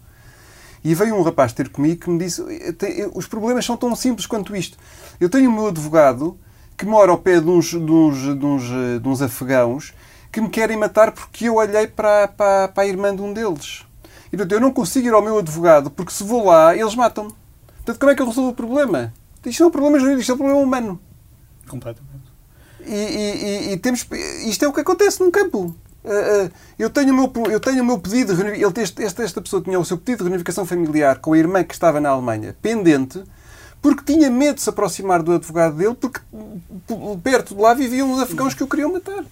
E 0.84 0.96
veio 0.96 1.16
um 1.16 1.22
rapaz 1.22 1.52
ter 1.52 1.70
comigo 1.70 2.02
que 2.02 2.10
me 2.10 2.18
disse, 2.18 2.42
os 3.14 3.28
problemas 3.28 3.66
são 3.66 3.76
tão 3.76 3.94
simples 3.96 4.26
quanto 4.26 4.56
isto. 4.56 4.78
Eu 5.20 5.30
tenho 5.30 5.50
o 5.50 5.54
meu 5.54 5.68
advogado 5.68 6.38
que 6.78 6.86
mora 6.86 7.12
ao 7.12 7.18
pé 7.18 7.42
de 7.42 7.50
uns, 7.50 7.72
de 7.72 7.78
uns, 7.78 8.40
de 8.40 8.46
uns, 8.46 8.64
de 9.02 9.08
uns 9.08 9.22
afegãos 9.22 9.94
que 10.32 10.40
me 10.40 10.48
querem 10.48 10.78
matar 10.78 11.12
porque 11.12 11.50
eu 11.50 11.56
olhei 11.56 11.88
para, 11.88 12.30
para, 12.30 12.70
para 12.70 12.84
a 12.84 12.88
irmã 12.88 13.14
de 13.14 13.22
um 13.22 13.34
deles. 13.34 13.86
E, 14.28 14.38
portanto, 14.38 14.52
eu 14.54 14.62
não 14.62 14.72
consigo 14.72 15.08
ir 15.08 15.14
ao 15.14 15.22
meu 15.22 15.40
advogado 15.40 15.90
porque 15.90 16.14
se 16.14 16.24
vou 16.24 16.46
lá, 16.46 16.76
eles 16.76 16.96
matam-me. 16.96 17.34
Portanto, 17.78 18.00
como 18.00 18.12
é 18.12 18.16
que 18.16 18.22
eu 18.22 18.28
resolvo 18.28 18.52
o 18.52 18.56
problema? 18.56 19.14
Isto 19.46 19.60
não 19.62 19.68
é 19.68 19.70
um 19.70 19.72
problema 19.72 20.00
jurídico, 20.00 20.22
isto 20.22 20.32
é 20.32 20.36
um 20.36 20.38
problema 20.38 20.62
humano. 20.62 21.00
Completamente. 21.68 22.29
E, 22.86 22.94
e, 22.94 23.74
e, 23.74 23.78
temos, 23.78 24.06
isto 24.46 24.66
é 24.66 24.68
o 24.68 24.74
que 24.74 24.82
acontece 24.82 25.20
num 25.20 25.32
campo. 25.32 25.76
Uh, 26.04 26.46
uh, 26.46 26.52
eu, 26.78 26.90
tenho 26.90 27.14
o 27.14 27.16
meu, 27.16 27.52
eu 27.52 27.60
tenho 27.60 27.84
o 27.84 27.86
meu 27.86 28.00
pedido 28.00 28.34
de 28.34 28.42
ele, 28.42 28.74
esta, 28.78 29.22
esta 29.22 29.42
pessoa 29.42 29.62
tinha 29.62 29.80
o 29.80 29.84
seu 29.84 29.98
pedido 29.98 30.20
de 30.20 30.30
reunificação 30.30 30.66
familiar 30.66 31.20
com 31.20 31.34
a 31.34 31.38
irmã 31.38 31.62
que 31.64 31.74
estava 31.74 32.00
na 32.00 32.10
Alemanha 32.10 32.56
pendente 32.62 33.22
porque 33.82 34.14
tinha 34.14 34.30
medo 34.30 34.56
de 34.56 34.62
se 34.62 34.70
aproximar 34.70 35.22
do 35.22 35.34
advogado 35.34 35.76
dele 35.76 35.96
porque 35.96 36.22
perto 37.22 37.54
de 37.54 37.62
lá 37.62 37.74
viviam 37.74 38.12
os 38.14 38.22
afegãos 38.22 38.54
que 38.54 38.64
o 38.64 38.68
queriam 38.68 38.94
matar. 38.94 39.24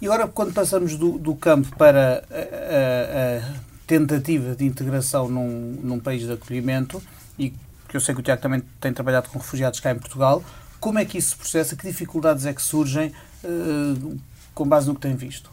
E 0.00 0.06
agora, 0.06 0.26
quando 0.28 0.52
passamos 0.52 0.96
do, 0.96 1.18
do 1.18 1.34
campo 1.34 1.74
para 1.76 2.24
a, 2.30 2.36
a, 2.36 3.38
a, 3.38 3.60
tentativa 3.86 4.54
de 4.54 4.64
integração 4.64 5.28
num, 5.28 5.78
num 5.82 6.00
país 6.00 6.22
de 6.22 6.32
acolhimento, 6.32 7.02
e 7.38 7.50
que 7.88 7.96
eu 7.96 8.00
sei 8.00 8.14
que 8.14 8.20
o 8.20 8.22
Tiago 8.22 8.42
também 8.42 8.62
tem 8.80 8.92
trabalhado 8.92 9.28
com 9.30 9.38
refugiados 9.38 9.80
cá 9.80 9.92
em 9.92 9.98
Portugal, 9.98 10.42
como 10.84 10.98
é 10.98 11.04
que 11.06 11.16
isso 11.16 11.30
se 11.30 11.36
processa? 11.36 11.74
Que 11.74 11.86
dificuldades 11.86 12.44
é 12.44 12.52
que 12.52 12.60
surgem 12.60 13.10
uh, 13.42 14.20
com 14.54 14.68
base 14.68 14.86
no 14.86 14.94
que 14.94 15.00
tem 15.00 15.16
visto? 15.16 15.50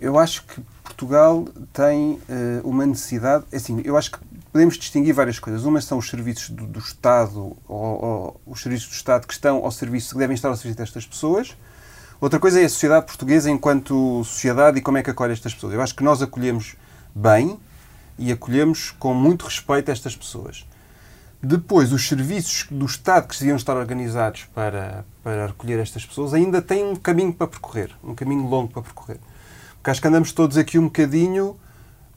Eu 0.00 0.18
acho 0.18 0.44
que 0.44 0.62
Portugal 0.82 1.46
tem 1.74 2.12
uh, 2.12 2.20
uma 2.64 2.86
necessidade. 2.86 3.44
é 3.52 3.56
Assim, 3.58 3.82
eu 3.84 3.98
acho 3.98 4.12
que 4.12 4.18
podemos 4.50 4.78
distinguir 4.78 5.12
várias 5.12 5.38
coisas. 5.38 5.66
Uma 5.66 5.78
são 5.82 5.98
os 5.98 6.08
serviços 6.08 6.48
do, 6.48 6.66
do 6.66 6.78
Estado, 6.78 7.38
ou, 7.38 7.54
ou, 7.68 8.40
os 8.46 8.62
serviços 8.62 8.88
do 8.88 8.94
Estado 8.94 9.26
que 9.26 9.34
estão 9.34 9.62
ao 9.62 9.70
serviço, 9.70 10.14
que 10.14 10.18
devem 10.18 10.34
estar 10.34 10.48
ao 10.48 10.56
serviço 10.56 10.78
destas 10.78 11.04
pessoas. 11.04 11.54
Outra 12.18 12.40
coisa 12.40 12.58
é 12.58 12.64
a 12.64 12.68
sociedade 12.70 13.04
portuguesa 13.04 13.50
enquanto 13.50 14.24
sociedade 14.24 14.78
e 14.78 14.80
como 14.80 14.96
é 14.96 15.02
que 15.02 15.10
acolhe 15.10 15.34
estas 15.34 15.52
pessoas. 15.52 15.74
Eu 15.74 15.82
acho 15.82 15.94
que 15.94 16.02
nós 16.02 16.22
acolhemos 16.22 16.76
bem 17.14 17.58
e 18.18 18.32
acolhemos 18.32 18.90
com 18.92 19.12
muito 19.12 19.44
respeito 19.44 19.90
estas 19.90 20.16
pessoas. 20.16 20.64
Depois, 21.42 21.92
os 21.92 22.08
serviços 22.08 22.66
do 22.70 22.86
Estado 22.86 23.28
que 23.28 23.38
deviam 23.38 23.56
estar 23.56 23.76
organizados 23.76 24.44
para, 24.54 25.04
para 25.22 25.46
recolher 25.46 25.78
estas 25.78 26.04
pessoas 26.04 26.32
ainda 26.32 26.62
têm 26.62 26.84
um 26.84 26.96
caminho 26.96 27.32
para 27.32 27.46
percorrer, 27.46 27.90
um 28.02 28.14
caminho 28.14 28.46
longo 28.46 28.72
para 28.72 28.82
percorrer. 28.82 29.18
Porque 29.76 29.90
acho 29.90 30.00
que 30.00 30.08
andamos 30.08 30.32
todos 30.32 30.56
aqui 30.56 30.78
um 30.78 30.84
bocadinho 30.84 31.56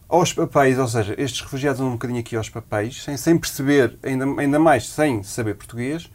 aos 0.08 0.34
papéis, 0.34 0.80
ou 0.80 0.88
seja, 0.88 1.14
estes 1.18 1.42
refugiados 1.42 1.80
andam 1.80 1.92
um 1.92 1.96
bocadinho 1.96 2.20
aqui 2.20 2.36
aos 2.36 2.50
papéis, 2.50 3.04
sem, 3.04 3.16
sem 3.16 3.38
perceber, 3.38 4.00
ainda, 4.02 4.26
ainda 4.42 4.58
mais 4.58 4.90
sem 4.90 5.22
saber 5.22 5.54
português, 5.54 6.10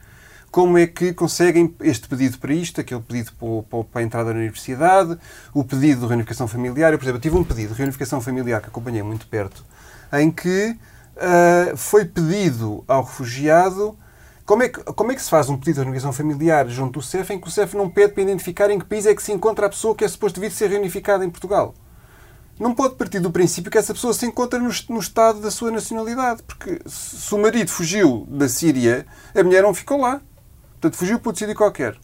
como 0.50 0.78
é 0.78 0.86
que 0.86 1.12
conseguem 1.12 1.74
este 1.80 2.08
pedido 2.08 2.38
para 2.38 2.52
isto, 2.52 2.80
aquele 2.80 3.00
pedido 3.00 3.32
para, 3.32 4.00
a 4.00 4.02
entrada 4.02 4.32
na 4.32 4.38
universidade, 4.38 5.18
o 5.52 5.62
pedido 5.62 6.02
de 6.02 6.06
reunificação 6.06 6.48
familiar. 6.48 6.92
Eu, 6.92 6.98
por 6.98 7.04
exemplo, 7.04 7.20
tive 7.20 7.36
um 7.36 7.44
pedido 7.44 7.72
de 7.72 7.78
reunificação 7.78 8.20
familiar 8.20 8.60
que 8.60 8.68
acompanhei 8.68 9.02
muito 9.02 9.26
perto, 9.26 9.64
em 10.12 10.30
que 10.30 10.76
uh, 11.16 11.76
foi 11.76 12.04
pedido 12.04 12.84
ao 12.86 13.02
refugiado 13.02 13.98
como 14.44 14.62
é, 14.62 14.68
que, 14.68 14.82
como 14.82 15.10
é 15.10 15.14
que 15.14 15.22
se 15.22 15.30
faz 15.30 15.48
um 15.48 15.56
pedido 15.56 15.76
de 15.76 15.80
reunificação 15.80 16.12
familiar 16.12 16.68
junto 16.68 17.00
do 17.00 17.02
CEF 17.02 17.32
em 17.32 17.40
que 17.40 17.48
o 17.48 17.50
CEF 17.50 17.74
não 17.76 17.88
pede 17.88 18.12
para 18.12 18.22
identificar 18.22 18.70
em 18.70 18.78
que 18.78 18.84
país 18.84 19.06
é 19.06 19.14
que 19.14 19.22
se 19.22 19.32
encontra 19.32 19.66
a 19.66 19.70
pessoa 19.70 19.94
que 19.94 20.04
é 20.04 20.08
suposto 20.08 20.38
vir 20.38 20.50
ser 20.50 20.68
reunificada 20.68 21.24
em 21.24 21.30
Portugal? 21.30 21.74
Não 22.60 22.74
pode 22.74 22.94
partir 22.94 23.20
do 23.20 23.32
princípio 23.32 23.70
que 23.70 23.78
essa 23.78 23.94
pessoa 23.94 24.12
se 24.12 24.26
encontra 24.26 24.58
no, 24.58 24.70
no 24.90 25.00
estado 25.00 25.40
da 25.40 25.50
sua 25.50 25.70
nacionalidade, 25.70 26.42
porque 26.42 26.80
se 26.86 27.34
o 27.34 27.38
marido 27.38 27.70
fugiu 27.70 28.26
da 28.28 28.48
Síria, 28.48 29.06
a 29.34 29.42
mulher 29.42 29.62
não 29.62 29.74
ficou 29.74 30.00
lá. 30.00 30.20
Portanto, 30.72 30.96
fugiu 30.96 31.18
para 31.18 31.30
outro 31.30 31.40
sítio 31.40 31.56
qualquer. 31.56 31.98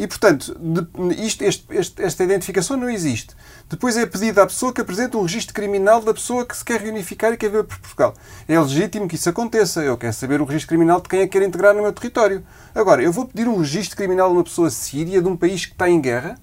E, 0.00 0.06
portanto, 0.06 0.58
de, 0.58 1.22
isto, 1.22 1.44
este, 1.44 1.66
este, 1.68 2.02
esta 2.02 2.24
identificação 2.24 2.74
não 2.74 2.88
existe. 2.88 3.36
Depois 3.68 3.98
é 3.98 4.06
pedido 4.06 4.40
à 4.40 4.46
pessoa 4.46 4.72
que 4.72 4.80
apresente 4.80 5.14
um 5.14 5.20
registro 5.20 5.52
criminal 5.52 6.00
da 6.00 6.14
pessoa 6.14 6.46
que 6.46 6.56
se 6.56 6.64
quer 6.64 6.80
reunificar 6.80 7.34
e 7.34 7.36
quer 7.36 7.50
ver 7.50 7.64
por 7.64 7.78
Portugal. 7.78 8.14
É 8.48 8.58
legítimo 8.58 9.06
que 9.06 9.16
isso 9.16 9.28
aconteça. 9.28 9.82
Eu 9.82 9.98
quero 9.98 10.14
saber 10.14 10.40
o 10.40 10.46
registro 10.46 10.68
criminal 10.68 11.02
de 11.02 11.08
quem 11.10 11.20
é 11.20 11.26
que 11.26 11.38
quer 11.38 11.46
integrar 11.46 11.74
no 11.74 11.82
meu 11.82 11.92
território. 11.92 12.42
Agora, 12.74 13.02
eu 13.02 13.12
vou 13.12 13.26
pedir 13.26 13.46
um 13.46 13.58
registro 13.58 13.94
criminal 13.94 14.30
de 14.30 14.36
uma 14.36 14.44
pessoa 14.44 14.70
síria 14.70 15.20
de 15.20 15.28
um 15.28 15.36
país 15.36 15.66
que 15.66 15.72
está 15.72 15.86
em 15.86 16.00
guerra? 16.00 16.38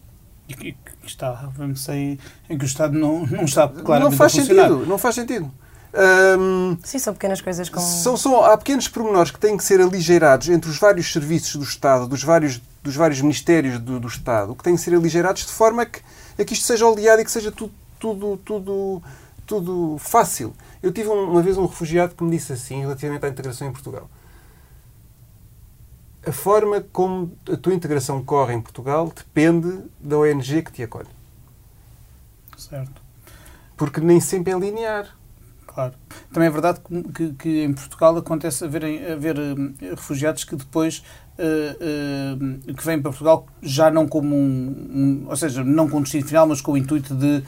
E 0.47 0.53
que 0.53 0.77
está, 1.03 1.49
vamos 1.57 1.83
sei, 1.83 2.19
em 2.47 2.59
que 2.59 2.63
o 2.63 2.67
Estado 2.67 2.93
não, 2.93 3.25
não 3.25 3.45
está 3.45 3.67
claramente 3.67 4.11
não 4.11 4.17
faz. 4.17 4.33
Sentido, 4.33 4.85
não 4.85 4.97
faz 4.99 5.15
sentido. 5.15 5.51
Um, 5.97 6.77
Sim, 6.83 6.99
são 6.99 7.13
pequenas 7.13 7.41
coisas 7.41 7.69
com... 7.69 7.79
São, 7.79 8.15
são, 8.15 8.43
há 8.43 8.55
pequenos 8.55 8.87
pormenores 8.87 9.31
que 9.31 9.39
têm 9.39 9.57
que 9.57 9.63
ser 9.63 9.81
aligeirados 9.81 10.47
entre 10.49 10.69
os 10.69 10.77
vários 10.77 11.11
serviços 11.11 11.55
do 11.55 11.63
Estado, 11.63 12.07
dos 12.07 12.23
vários, 12.23 12.61
dos 12.87 12.95
vários 12.95 13.21
ministérios 13.21 13.79
do, 13.79 13.99
do 13.99 14.07
Estado, 14.07 14.55
que 14.55 14.63
têm 14.63 14.75
que 14.75 14.81
ser 14.81 14.95
aligeirados 14.95 15.45
de 15.45 15.51
forma 15.51 15.85
que, 15.85 16.01
a 16.39 16.45
que 16.45 16.53
isto 16.53 16.65
seja 16.65 16.87
oleado 16.87 17.21
e 17.21 17.25
que 17.25 17.31
seja 17.31 17.51
tudo, 17.51 17.73
tudo, 17.99 18.37
tudo, 18.37 19.03
tudo 19.45 19.97
fácil. 19.99 20.53
Eu 20.81 20.91
tive 20.91 21.09
uma 21.09 21.41
vez 21.41 21.57
um 21.57 21.65
refugiado 21.65 22.15
que 22.15 22.23
me 22.23 22.31
disse 22.31 22.53
assim, 22.53 22.79
relativamente 22.79 23.25
à 23.25 23.29
integração 23.29 23.67
em 23.67 23.73
Portugal. 23.73 24.09
A 26.25 26.31
forma 26.31 26.81
como 26.93 27.31
a 27.51 27.57
tua 27.57 27.73
integração 27.73 28.23
corre 28.23 28.53
em 28.53 28.61
Portugal 28.61 29.11
depende 29.13 29.83
da 29.99 30.17
ONG 30.17 30.61
que 30.61 30.71
te 30.71 30.83
acolhe. 30.83 31.09
Certo. 32.57 33.01
Porque 33.75 33.99
nem 33.99 34.19
sempre 34.19 34.53
é 34.53 34.57
linear. 34.57 35.13
Claro. 35.65 35.93
Também 36.31 36.47
é 36.47 36.51
verdade 36.51 36.79
que, 37.13 37.33
que 37.33 37.63
em 37.63 37.73
Portugal 37.73 38.17
acontece 38.17 38.63
haver, 38.65 38.83
haver 39.11 39.37
uh, 39.37 39.75
refugiados 39.91 40.43
que 40.43 40.55
depois 40.55 41.03
uh, 41.39 42.69
uh, 42.69 42.73
que 42.73 42.85
vêm 42.85 43.01
para 43.01 43.11
Portugal 43.11 43.47
já 43.61 43.89
não 43.89 44.07
como 44.07 44.35
um, 44.35 44.87
um, 44.93 45.25
ou 45.27 45.35
seja, 45.35 45.63
não 45.63 45.89
com 45.89 46.01
destino 46.01 46.25
final, 46.25 46.47
mas 46.47 46.61
com 46.61 46.73
o 46.73 46.77
intuito 46.77 47.15
de 47.15 47.43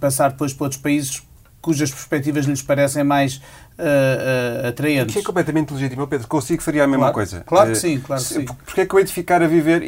passar 0.00 0.30
depois 0.30 0.52
para 0.52 0.64
outros 0.64 0.80
países 0.80 1.22
cujas 1.66 1.90
perspectivas 1.90 2.46
lhes 2.46 2.62
parecem 2.62 3.02
mais 3.02 3.38
uh, 3.38 4.62
uh, 4.62 4.68
atraentes. 4.68 5.12
Que 5.12 5.18
é 5.18 5.24
completamente 5.24 5.74
legítimo. 5.74 6.06
Pedro, 6.06 6.28
consigo 6.28 6.62
faria 6.62 6.84
a 6.84 6.86
mesma 6.86 7.06
claro, 7.06 7.14
coisa. 7.14 7.40
Claro 7.44 7.70
que 7.70 7.76
sim, 7.76 7.98
claro 7.98 8.22
que 8.22 8.28
sim. 8.28 8.44
Porque 8.44 8.82
é 8.82 8.86
que 8.86 8.94
eu 8.94 8.98
hei 9.00 9.04
de 9.04 9.12
ficar 9.12 9.42
a 9.42 9.48
viver, 9.48 9.82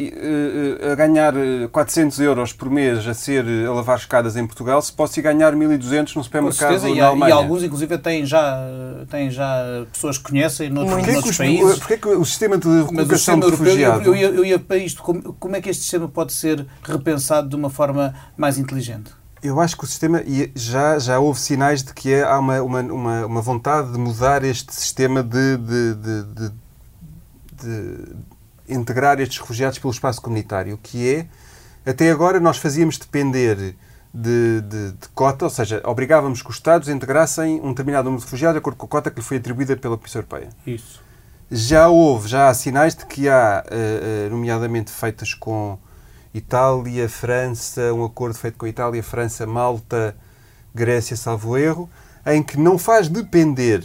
a 0.91 0.95
ganhar 0.97 1.33
400 1.71 2.19
euros 2.19 2.53
por 2.53 2.69
mês 2.69 3.07
a 3.07 3.15
ser 3.15 3.45
a 3.65 3.73
lavar 3.73 3.97
escadas 3.97 4.37
em 4.37 4.45
Portugal 4.45 4.83
se 4.83 4.93
posso 4.93 5.21
ir 5.21 5.23
ganhar 5.23 5.55
1200 5.55 6.17
no 6.17 6.25
supermercado 6.25 6.83
na 6.83 6.89
e, 6.89 7.01
Alemanha? 7.01 7.31
E 7.31 7.33
alguns, 7.33 7.63
inclusive, 7.63 7.97
têm 7.99 8.27
já, 8.27 8.61
têm 9.09 9.31
já 9.31 9.87
pessoas 9.93 10.19
que 10.19 10.25
conhecem 10.25 10.71
noutros, 10.71 10.97
porquê 10.97 11.13
noutros 11.13 11.37
que 11.37 11.43
países. 11.45 11.79
Porquê 11.79 11.97
que 11.99 12.09
o 12.09 12.25
sistema 12.25 12.59
de 12.59 12.69
recolocação 12.69 13.39
de 13.39 13.51
refugiados... 13.51 14.05
Eu, 14.05 14.17
eu, 14.17 14.35
eu 14.35 14.45
ia 14.45 14.59
para 14.59 14.79
isto. 14.79 15.01
Como, 15.01 15.33
como 15.35 15.55
é 15.55 15.61
que 15.61 15.71
este 15.71 15.83
sistema 15.83 16.09
pode 16.09 16.33
ser 16.33 16.67
repensado 16.83 17.49
de 17.49 17.55
uma 17.55 17.71
forma 17.71 18.13
mais 18.37 18.59
inteligente? 18.59 19.18
Eu 19.43 19.61
acho 19.61 19.77
que 19.77 19.85
o 19.85 19.87
sistema, 19.87 20.23
já, 20.55 20.99
já 20.99 21.19
houve 21.19 21.39
sinais 21.41 21.83
de 21.83 21.95
que 21.95 22.13
é, 22.13 22.25
há 22.25 22.39
uma, 22.39 22.61
uma, 22.63 22.81
uma, 22.81 23.27
uma 23.27 23.41
vontade 23.41 23.93
de 23.93 23.99
mudar 23.99 24.45
este 24.45 24.75
sistema 24.75 25.23
de, 25.23 25.57
de, 25.57 25.95
de, 25.95 26.23
de, 26.25 26.53
de 27.53 28.17
integrar 28.69 29.21
estes 29.21 29.39
refugiados 29.39 29.79
pelo 29.79 29.93
espaço 29.93 30.21
comunitário, 30.21 30.79
que 30.83 31.09
é, 31.09 31.27
até 31.89 32.11
agora 32.11 32.41
nós 32.41 32.59
fazíamos 32.59 32.99
depender 32.99 33.77
de, 34.13 34.61
de, 34.61 34.93
de, 34.93 35.09
cota, 35.15 35.45
ou 35.45 35.51
seja, 35.51 35.81
obrigávamos 35.85 36.43
que 36.43 36.51
os 36.51 36.57
Estados 36.57 36.89
integrassem 36.89 37.61
um 37.61 37.71
determinado 37.71 38.07
número 38.07 38.21
de 38.21 38.27
refugiados 38.27 38.55
de 38.55 38.59
acordo 38.59 38.77
com 38.77 38.87
a 38.87 38.89
cota 38.89 39.11
que 39.11 39.21
lhe 39.21 39.25
foi 39.25 39.37
atribuída 39.37 39.77
pela 39.77 39.97
Comissão 39.97 40.21
Europeia. 40.21 40.49
Isso. 40.67 41.01
Já 41.51 41.89
houve, 41.89 42.29
já 42.29 42.49
há 42.49 42.55
sinais 42.55 42.95
de 42.95 43.07
que 43.07 43.29
há, 43.29 43.65
eh, 43.71 44.27
eh, 44.27 44.29
nomeadamente 44.29 44.91
feitas 44.91 45.33
com 45.33 45.79
Itália, 46.33 47.09
França, 47.09 47.93
um 47.93 48.05
acordo 48.05 48.39
feito 48.39 48.59
com 48.59 48.67
a 48.67 48.69
Itália, 48.69 49.03
França, 49.03 49.47
Malta, 49.47 50.17
Grécia, 50.75 51.17
salvo 51.17 51.57
erro, 51.57 51.89
em 52.27 52.43
que 52.43 52.59
não 52.59 52.79
faz 52.79 53.09
depender 53.09 53.83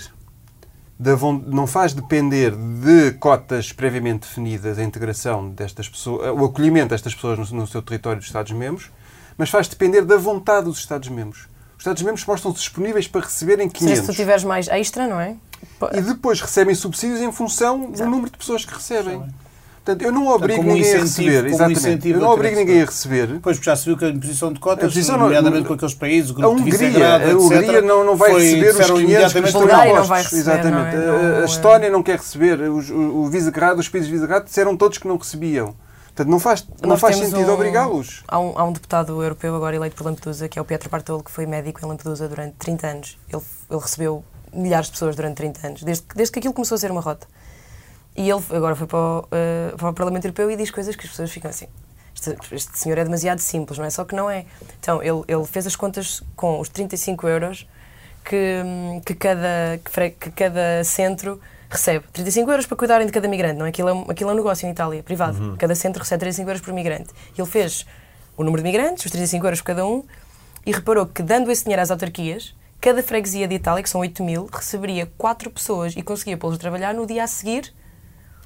da, 1.00 1.12
não 1.48 1.68
faz 1.68 1.94
depender 1.94 2.52
de 2.56 3.12
cotas 3.14 3.74
previamente 3.74 4.28
definidas 4.28 4.78
a 4.78 4.84
integração 4.84 5.50
destas 5.50 5.90
pessoas, 5.90 6.30
o 6.30 6.46
acolhimento 6.46 6.90
destas 6.90 7.14
pessoas 7.14 7.52
no, 7.52 7.60
no 7.60 7.68
seu 7.68 7.82
território 7.82 8.20
dos 8.20 8.28
Estados-membros, 8.28 8.92
mas 9.38 9.50
faz 9.50 9.68
depender 9.68 10.04
da 10.04 10.18
vontade 10.18 10.66
dos 10.66 10.80
Estados-membros. 10.80 11.48
Os 11.76 11.80
Estados-membros 11.80 12.26
mostram-se 12.26 12.60
disponíveis 12.60 13.08
para 13.08 13.22
receberem 13.22 13.68
500. 13.70 14.00
Se 14.00 14.06
tu 14.06 14.14
tiveres 14.14 14.44
mais 14.44 14.68
extra, 14.68 15.08
não 15.08 15.20
é? 15.20 15.36
E 15.94 16.02
depois 16.02 16.40
recebem 16.40 16.76
subsídios 16.76 17.22
em 17.22 17.32
função 17.32 17.90
Exato. 17.92 18.04
do 18.04 18.10
número 18.10 18.32
de 18.32 18.38
pessoas 18.38 18.64
que 18.64 18.74
recebem. 18.74 19.24
Portanto, 19.84 20.02
eu 20.02 20.14
não 20.14 20.28
obrigo 20.28 20.64
Portanto, 20.64 20.78
ninguém 20.78 20.94
a 20.96 21.00
receber. 21.02 21.46
Exatamente. 21.46 22.10
Eu 22.10 22.20
não 22.22 22.30
obrigo 22.30 22.56
ninguém 22.56 22.82
a 22.82 22.86
receber. 22.86 23.40
Pois, 23.42 23.58
porque 23.58 23.70
já 23.70 23.76
se 23.76 23.86
viu 23.86 23.98
que 23.98 24.06
a 24.06 24.10
imposição 24.10 24.54
de 24.54 24.60
cotas, 24.60 24.86
imposição 24.86 25.18
nomeadamente 25.18 25.64
não, 25.64 25.68
com 25.68 25.74
aqueles 25.74 25.94
países, 25.94 26.32
o 26.32 26.34
grupo 26.36 26.48
a 26.48 26.52
Hungria, 26.52 26.90
de 26.90 27.04
a 27.04 27.38
Hungria 27.38 27.82
não, 27.82 28.06
não 28.06 28.16
vai 28.16 28.32
receber 28.34 28.70
os 28.70 28.92
500 28.92 29.34
que 29.34 29.40
estão 29.40 29.64
impostos. 29.64 30.34
Exatamente. 30.34 30.96
Não, 30.96 31.42
a 31.42 31.46
Estónia 31.46 31.90
não 31.90 32.02
quer 32.02 32.18
receber. 32.18 32.62
Os, 32.62 32.90
o, 32.90 32.96
o 32.96 33.30
Visegrado, 33.30 33.82
os 33.82 33.90
países 33.90 34.08
de 34.08 34.14
Visegrado 34.14 34.46
disseram 34.46 34.78
todos 34.78 34.98
que 34.98 35.08
não 35.08 35.18
recebiam. 35.18 35.76
Portanto, 36.16 36.30
não 36.30 36.40
faz, 36.40 36.66
não 36.82 36.98
faz 36.98 37.18
sentido 37.18 37.52
um, 37.52 37.54
obrigá-los. 37.54 38.24
Há 38.26 38.40
um, 38.40 38.54
há 38.58 38.64
um 38.64 38.72
deputado 38.72 39.22
europeu 39.22 39.54
agora 39.54 39.76
eleito 39.76 39.98
por 39.98 40.06
Lampedusa, 40.06 40.48
que 40.48 40.58
é 40.58 40.62
o 40.62 40.66
Pietro 40.66 40.90
Bartolo, 40.90 41.24
que 41.24 41.32
foi 41.32 41.46
médico 41.46 41.84
em 41.84 41.90
Lampedusa 41.90 42.30
durante 42.30 42.54
30 42.54 42.88
anos. 42.88 43.18
Ele, 43.28 43.42
ele 43.70 43.82
recebeu 43.82 44.24
milhares 44.54 44.86
de 44.86 44.94
pessoas 44.94 45.16
durante 45.16 45.38
30 45.38 45.68
anos, 45.68 45.84
desde, 45.84 46.06
desde 46.16 46.32
que 46.32 46.40
aquilo 46.40 46.54
começou 46.54 46.76
a 46.76 46.80
ser 46.80 46.92
uma 46.92 47.02
rota. 47.02 47.28
E 48.16 48.30
ele 48.30 48.42
agora 48.52 48.76
foi 48.76 48.88
para 48.88 48.98
o, 48.98 49.20
uh, 49.20 49.78
para 49.78 49.90
o 49.90 49.94
Parlamento 49.94 50.26
Europeu 50.26 50.50
e 50.52 50.56
diz 50.56 50.70
coisas 50.70 50.96
que 50.96 51.04
as 51.06 51.10
pessoas 51.10 51.32
ficam 51.32 51.50
assim. 51.50 51.68
Este, 52.16 52.56
este, 52.56 52.78
senhor 52.78 52.98
é 52.98 53.04
demasiado 53.04 53.40
simples, 53.40 53.78
não 53.78 53.86
é? 53.86 53.90
Só 53.90 54.06
que 54.06 54.16
não 54.16 54.30
é. 54.30 54.46
Então, 54.80 55.02
ele, 55.02 55.24
ele 55.28 55.46
fez 55.46 55.66
as 55.66 55.76
contas 55.76 56.22
com 56.36 56.60
os 56.60 56.70
35 56.70 57.28
euros 57.28 57.68
que, 58.24 58.62
que, 59.06 59.16
cada, 59.16 59.80
que, 59.84 60.10
que 60.12 60.32
cada 60.32 60.84
centro 60.84 61.42
recebe. 61.70 62.06
35 62.14 62.52
euros 62.52 62.66
para 62.68 62.78
cuidarem 62.78 63.08
de 63.08 63.12
cada 63.12 63.28
migrante, 63.28 63.58
não 63.58 63.66
é? 63.66 63.70
Aquilo 63.70 63.90
é 63.90 63.94
um, 63.94 64.02
aquilo 64.10 64.30
é 64.30 64.34
um 64.34 64.36
negócio 64.36 64.68
em 64.68 64.72
Itália, 64.72 65.02
privado. 65.02 65.42
Uhum. 65.42 65.58
Cada 65.58 65.74
centro 65.74 66.02
recebe 66.02 66.20
35 66.20 66.50
euros 66.50 66.62
por 66.62 66.74
migrante. 66.74 67.10
Ele 67.38 67.48
fez 67.48 67.86
o 68.38 68.44
número 68.44 68.64
de 68.64 68.70
migrantes, 68.70 69.06
os 69.06 69.12
35 69.12 69.46
euros 69.46 69.62
por 69.62 69.68
cada 69.68 69.86
um, 69.86 70.04
e 70.66 70.72
reparou 70.72 71.06
que, 71.08 71.24
dando 71.24 71.52
esse 71.52 71.64
dinheiro 71.64 71.82
às 71.82 71.92
autarquias, 71.92 72.56
cada 72.80 73.02
freguesia 73.02 73.48
de 73.48 73.56
Itália, 73.56 73.82
que 73.82 73.90
são 73.90 74.02
8 74.02 74.24
mil, 74.24 74.48
receberia 74.52 75.12
4 75.18 75.50
pessoas 75.50 75.94
e 75.96 76.02
conseguia 76.02 76.38
pô-los 76.38 76.56
a 76.56 76.60
trabalhar 76.60 76.94
no 76.94 77.06
dia 77.06 77.24
a 77.24 77.28
seguir 77.28 77.74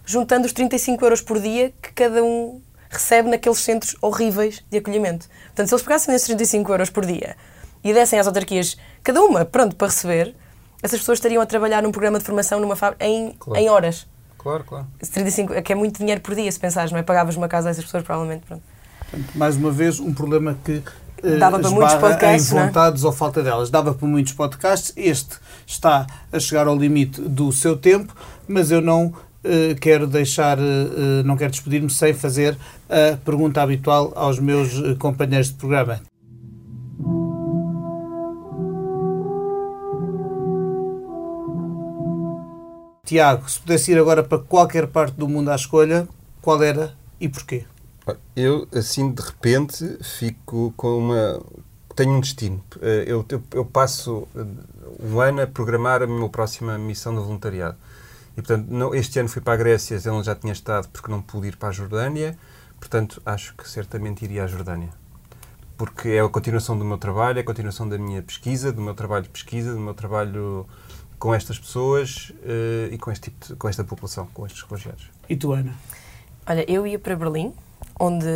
juntando 0.08 0.46
os 0.46 0.54
35 0.54 1.06
euros 1.06 1.22
por 1.22 1.40
dia 1.40 1.74
que 1.82 1.92
cada 1.92 2.24
um 2.24 2.62
recebe 2.90 3.30
naqueles 3.30 3.60
centros 3.60 3.96
horríveis 4.02 4.64
de 4.72 4.78
acolhimento. 4.78 5.28
Portanto, 5.48 5.68
se 5.68 5.74
eles 5.74 5.84
pegassem 5.84 6.16
esses 6.16 6.26
35 6.26 6.72
euros 6.72 6.90
por 6.90 7.06
dia 7.06 7.36
e 7.84 7.94
dessem 7.94 8.18
às 8.18 8.26
autarquias 8.26 8.78
cada 9.04 9.22
uma, 9.22 9.44
pronto, 9.44 9.76
para 9.76 9.88
receber, 9.88 10.34
essas 10.82 11.00
pessoas 11.00 11.18
estariam 11.18 11.42
a 11.42 11.46
trabalhar 11.46 11.84
num 11.84 11.92
programa 11.92 12.18
de 12.20 12.26
formação 12.26 12.60
numa 12.60 12.76
fábrica 12.76 13.06
em, 13.06 13.36
claro. 13.38 13.62
em 13.62 13.70
horas. 13.70 14.08
Claro, 14.38 14.64
claro. 14.64 14.88
35, 14.98 15.62
que 15.62 15.74
é 15.74 15.76
muito 15.76 16.00
dinheiro 16.00 16.22
por 16.22 16.34
dia, 16.34 16.50
se 16.50 16.60
pensares, 16.60 16.92
não 16.92 17.00
é? 17.00 17.04
Pagavas 17.04 17.36
uma 17.36 17.50
casa 17.50 17.68
a 17.68 17.72
essas 17.72 17.84
pessoas, 17.84 18.04
provavelmente. 18.04 18.46
Pronto. 18.46 18.64
Portanto, 19.00 19.38
mais 19.38 19.58
uma 19.58 19.72
vez, 19.72 20.00
um 20.00 20.14
problema 20.14 20.58
que 20.64 20.82
Dava 21.40 21.60
para 21.60 21.70
muitos 21.72 21.96
podcasts, 21.96 22.52
em 22.52 22.56
vontades 22.56 23.04
ou 23.04 23.12
falta 23.12 23.42
delas. 23.42 23.70
Dava 23.70 23.94
para 23.94 24.08
muitos 24.08 24.34
podcasts. 24.34 24.94
Este 24.96 25.38
está 25.66 26.06
a 26.32 26.40
chegar 26.40 26.68
ao 26.68 26.76
limite 26.76 27.22
do 27.22 27.52
seu 27.52 27.76
tempo, 27.76 28.16
mas 28.48 28.70
eu 28.70 28.82
não 28.82 29.14
quero 29.80 30.08
deixar, 30.08 30.58
uh, 30.60 31.24
não 31.26 31.38
quero 31.38 31.52
despedir-me 31.52 31.90
sem 31.90 32.14
fazer 32.14 32.58
a 32.90 33.18
pergunta 33.18 33.62
habitual 33.62 34.12
aos 34.16 34.40
meus 34.40 34.98
companheiros 34.98 35.50
de 35.50 35.56
programa. 35.56 36.02
Tiago, 43.08 43.50
se 43.50 43.62
pudesse 43.62 43.94
ir 43.94 43.98
agora 43.98 44.22
para 44.22 44.38
qualquer 44.38 44.86
parte 44.88 45.16
do 45.16 45.30
mundo 45.30 45.50
à 45.50 45.56
escolha, 45.56 46.06
qual 46.42 46.62
era 46.62 46.94
e 47.22 47.30
porquê? 47.30 47.64
Eu, 48.36 48.68
assim, 48.74 49.12
de 49.12 49.22
repente, 49.22 49.98
fico 50.02 50.74
com 50.76 50.98
uma. 50.98 51.42
Tenho 51.96 52.12
um 52.12 52.20
destino. 52.20 52.62
Eh, 52.82 53.06
eu, 53.08 53.26
eu, 53.30 53.44
eu 53.54 53.66
passo 53.66 54.28
eh, 54.36 54.46
um 55.02 55.20
ano 55.22 55.42
a 55.42 55.48
programar 55.48 56.04
a 56.04 56.08
minha 56.08 56.28
próxima 56.30 56.78
missão 56.78 57.16
de 57.16 57.22
voluntariado. 57.22 57.78
E, 58.38 58.42
portanto, 58.42 58.68
não, 58.70 58.94
este 58.94 59.20
ano 59.20 59.28
fui 59.28 59.42
para 59.42 59.54
a 59.54 59.58
Grécia, 59.58 59.96
ele 59.96 60.24
já 60.24 60.36
tinha 60.36 60.54
estado 60.54 60.88
porque 60.90 61.10
não 61.10 61.22
pude 61.24 61.48
ir 61.48 61.58
para 61.58 61.70
a 61.70 61.72
Jordânia. 61.72 62.38
Portanto, 62.80 63.20
acho 63.26 63.56
que 63.56 63.68
certamente 63.68 64.24
iria 64.24 64.44
à 64.44 64.48
Jordânia. 64.48 64.90
Porque 65.76 66.10
é 66.10 66.20
a 66.20 66.30
continuação 66.30 66.78
do 66.78 66.86
meu 66.86 67.00
trabalho, 67.00 67.40
é 67.40 67.42
a 67.42 67.44
continuação 67.44 67.90
da 67.90 67.98
minha 67.98 68.22
pesquisa, 68.22 68.72
do 68.72 68.80
meu 68.80 68.94
trabalho 68.94 69.24
de 69.24 69.30
pesquisa, 69.30 69.74
do 69.74 69.80
meu 69.80 69.96
trabalho 69.96 70.68
com 71.18 71.34
estas 71.34 71.58
pessoas 71.58 72.32
uh, 72.44 72.94
e 72.94 72.98
com, 73.00 73.12
este 73.12 73.32
tipo 73.32 73.48
de, 73.48 73.56
com 73.56 73.68
esta 73.68 73.84
população, 73.84 74.28
com 74.28 74.46
estes 74.46 74.62
refugiados. 74.62 75.10
E 75.28 75.36
tu, 75.36 75.52
Ana? 75.52 75.74
Olha, 76.46 76.64
eu 76.72 76.86
ia 76.86 77.00
para 77.00 77.16
Berlim, 77.16 77.54
onde 78.00 78.28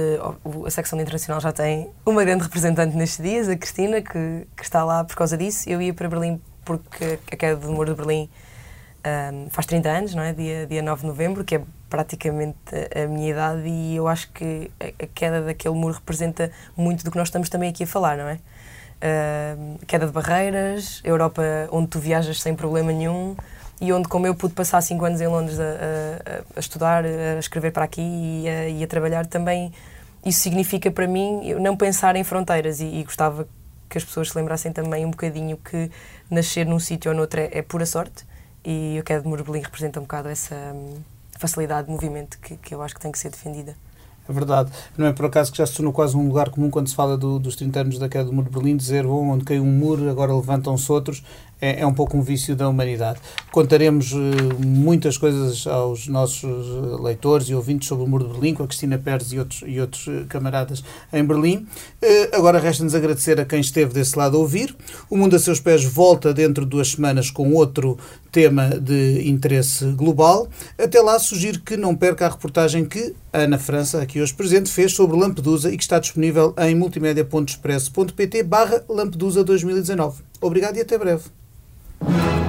a 0.66 0.72
secção 0.72 1.00
internacional 1.00 1.40
já 1.40 1.52
tem 1.52 1.92
uma 2.04 2.24
grande 2.24 2.44
representante 2.44 2.96
nestes 2.96 3.24
dias, 3.24 3.48
a 3.48 3.56
Cristina, 3.56 4.02
que, 4.02 4.48
que 4.58 4.64
está 4.64 4.84
lá 4.84 5.04
por 5.04 5.16
causa 5.16 5.38
disso. 5.38 5.70
Eu 5.70 5.80
ia 5.80 5.94
para 5.94 6.10
Berlim 6.10 6.42
porque 6.66 7.20
a 7.32 7.36
queda 7.36 7.56
do 7.56 7.72
muro 7.72 7.92
de 7.94 7.96
Berlim 7.96 8.30
um, 9.06 9.50
faz 9.50 9.66
30 9.66 9.90
anos, 9.90 10.16
não 10.16 10.24
é? 10.24 10.34
Dia, 10.34 10.68
dia 10.68 10.82
9 10.82 11.02
de 11.02 11.08
novembro, 11.08 11.44
que 11.44 11.56
é 11.56 11.62
praticamente 11.90 12.58
a, 12.96 13.08
minha 13.08 13.32
idade, 13.32 13.68
e 13.68 13.96
eu 13.96 14.08
acho 14.08 14.32
que 14.32 14.72
a, 14.80 15.04
a, 15.04 15.08
queda 15.08 15.42
daquele 15.42 15.76
muro 15.76 15.96
representa 15.96 16.52
muito 16.78 17.04
do 17.04 17.12
que 17.12 17.18
nós 17.18 17.28
estamos 17.28 17.50
também 17.50 17.70
aqui 17.70 17.84
a 17.84 17.88
falar, 17.88 18.18
não 18.18 18.28
é? 18.28 18.40
Uh, 19.04 19.80
queda 19.88 20.06
de 20.06 20.12
barreiras, 20.12 21.02
Europa 21.04 21.42
onde 21.72 21.88
tu 21.88 22.00
viajas 22.00 22.40
sem 22.40 22.54
problema 22.54 22.92
nenhum 22.92 23.36
e 23.82 23.92
onde, 23.92 24.08
como 24.08 24.28
eu 24.28 24.36
pude 24.36 24.54
passar 24.54 24.80
cinco 24.82 25.04
anos 25.06 25.20
em 25.20 25.28
Londres 25.28 25.60
a, 25.60 25.64
a, 25.64 26.44
a 26.56 26.60
estudar, 26.60 27.04
a 27.04 27.40
escrever 27.40 27.72
para 27.72 27.84
aqui 27.84 28.02
e 28.02 28.48
a, 28.48 28.70
e 28.70 28.84
a, 28.84 28.88
trabalhar, 28.88 29.26
também 29.26 29.74
isso 30.24 30.40
significa 30.40 30.92
para 30.92 31.08
mim 31.08 31.56
não 31.60 31.76
pensar 31.76 32.16
em 32.16 32.24
fronteiras 32.24 32.80
e, 32.80 32.86
e, 32.86 33.04
gostava 33.04 33.48
que 33.90 33.98
as 33.98 34.04
pessoas 34.04 34.30
se 34.30 34.38
lembrassem 34.38 34.72
também 34.72 35.04
um 35.04 35.10
bocadinho 35.10 35.58
que 35.58 35.90
nascer 36.30 36.64
num 36.64 36.78
sítio 36.78 37.10
ou 37.10 37.18
noutro 37.18 37.40
é, 37.40 37.50
é 37.52 37.62
pura 37.64 37.88
sorte 37.88 38.24
e 38.64 38.98
eu 38.98 39.04
quero 39.04 39.24
de 39.24 39.28
Murbelim 39.28 39.62
representa 39.62 40.00
um 40.00 40.04
bocado 40.04 40.30
essa 40.30 40.56
hum, 40.74 40.98
facilidade 41.38 41.88
de 41.88 41.94
movimento 41.94 42.38
que, 42.40 42.58
que 42.58 42.74
eu 42.74 42.82
acho 42.82 42.96
que 42.96 43.02
tem 43.02 43.12
que 43.12 43.20
ser 43.20 43.30
defendida. 43.30 43.76
É 44.30 44.34
verdade. 44.34 44.72
Não 44.98 45.08
é 45.08 45.14
por 45.14 45.26
acaso 45.26 45.52
que 45.52 45.58
já 45.58 45.66
se 45.66 45.74
tornou 45.74 45.92
quase 45.92 46.16
um 46.16 46.28
lugar 46.28 46.50
comum 46.50 46.70
quando 46.70 46.88
se 46.88 46.96
fala 46.96 47.18
do, 47.18 47.40
dos 47.40 47.56
30 47.56 47.80
anos 47.82 48.00
da 48.00 48.08
queda 48.08 48.26
do 48.26 48.34
muro 48.34 48.50
de 48.50 48.54
Berlim, 48.54 48.78
dizer, 48.78 49.04
bom, 49.04 49.30
onde 49.30 49.44
caiu 49.44 49.64
um 49.64 49.72
muro, 49.72 50.10
agora 50.10 50.34
levantam-se 50.34 50.92
outros. 50.92 51.24
É, 51.62 51.82
é, 51.82 51.86
um 51.86 51.94
pouco 51.94 52.18
um 52.18 52.24
vício 52.24 52.56
da 52.56 52.68
humanidade. 52.68 53.20
Contaremos 53.52 54.14
uh, 54.14 54.18
muitas 54.66 55.16
coisas 55.16 55.68
aos 55.68 56.08
nossos 56.08 56.44
eh, 56.44 57.04
leitores 57.04 57.50
e 57.50 57.54
ouvintes 57.54 57.88
sobre 57.88 58.04
o 58.04 58.08
muro 58.08 58.26
de 58.26 58.34
Berlim, 58.34 58.56
com 58.56 58.64
a 58.64 58.68
Cristina 58.68 58.98
Pérez 58.98 59.32
e 59.32 59.38
outros, 59.38 59.64
e 59.68 59.80
outros 59.80 60.08
uh, 60.08 60.26
camaradas 60.28 60.84
em 61.14 61.24
Berlim. 61.24 61.68
Agora 62.32 62.58
resta-nos 62.58 62.96
agradecer 62.96 63.40
a 63.40 63.46
quem 63.46 63.60
esteve 63.60 63.94
desse 63.94 64.18
lado 64.18 64.38
a 64.38 64.40
ouvir. 64.40 64.76
O 65.08 65.16
Mundo 65.16 65.36
a 65.36 65.40
Seus 65.40 65.60
Pés 65.60 65.84
volta 65.84 66.34
dentro 66.34 66.64
de 66.64 66.72
duas 66.72 66.94
semanas 66.94 67.30
com 67.30 67.54
outro 67.54 67.98
tema 68.32 68.70
de 68.70 69.30
interesse 69.30 69.86
global. 69.92 70.48
Até 70.80 71.00
lá, 71.00 71.20
sugiro 71.20 71.60
que 71.60 71.78
não 71.78 71.96
perca 71.96 72.26
a 72.26 72.30
reportagem 72.30 72.86
que 72.86 73.14
a 73.32 73.40
Ana 73.40 73.60
França, 73.60 74.02
aqui 74.02 74.20
hoje 74.20 74.34
presente, 74.34 74.72
fez 74.72 74.94
sobre 74.94 75.16
Lampedusa 75.16 75.72
e 75.72 75.78
que 75.78 75.84
está 75.84 76.00
disponível 76.00 76.56
em 76.58 76.74
multimédia.expresso.pt 76.74 78.44
barra 78.44 78.84
Lampedusa 78.90 79.44
2019. 79.44 80.24
Obrigado 80.42 80.78
e 80.78 80.82
até 80.82 80.98
breve. 80.98 81.26
Thank 82.04 82.36
you 82.36 82.41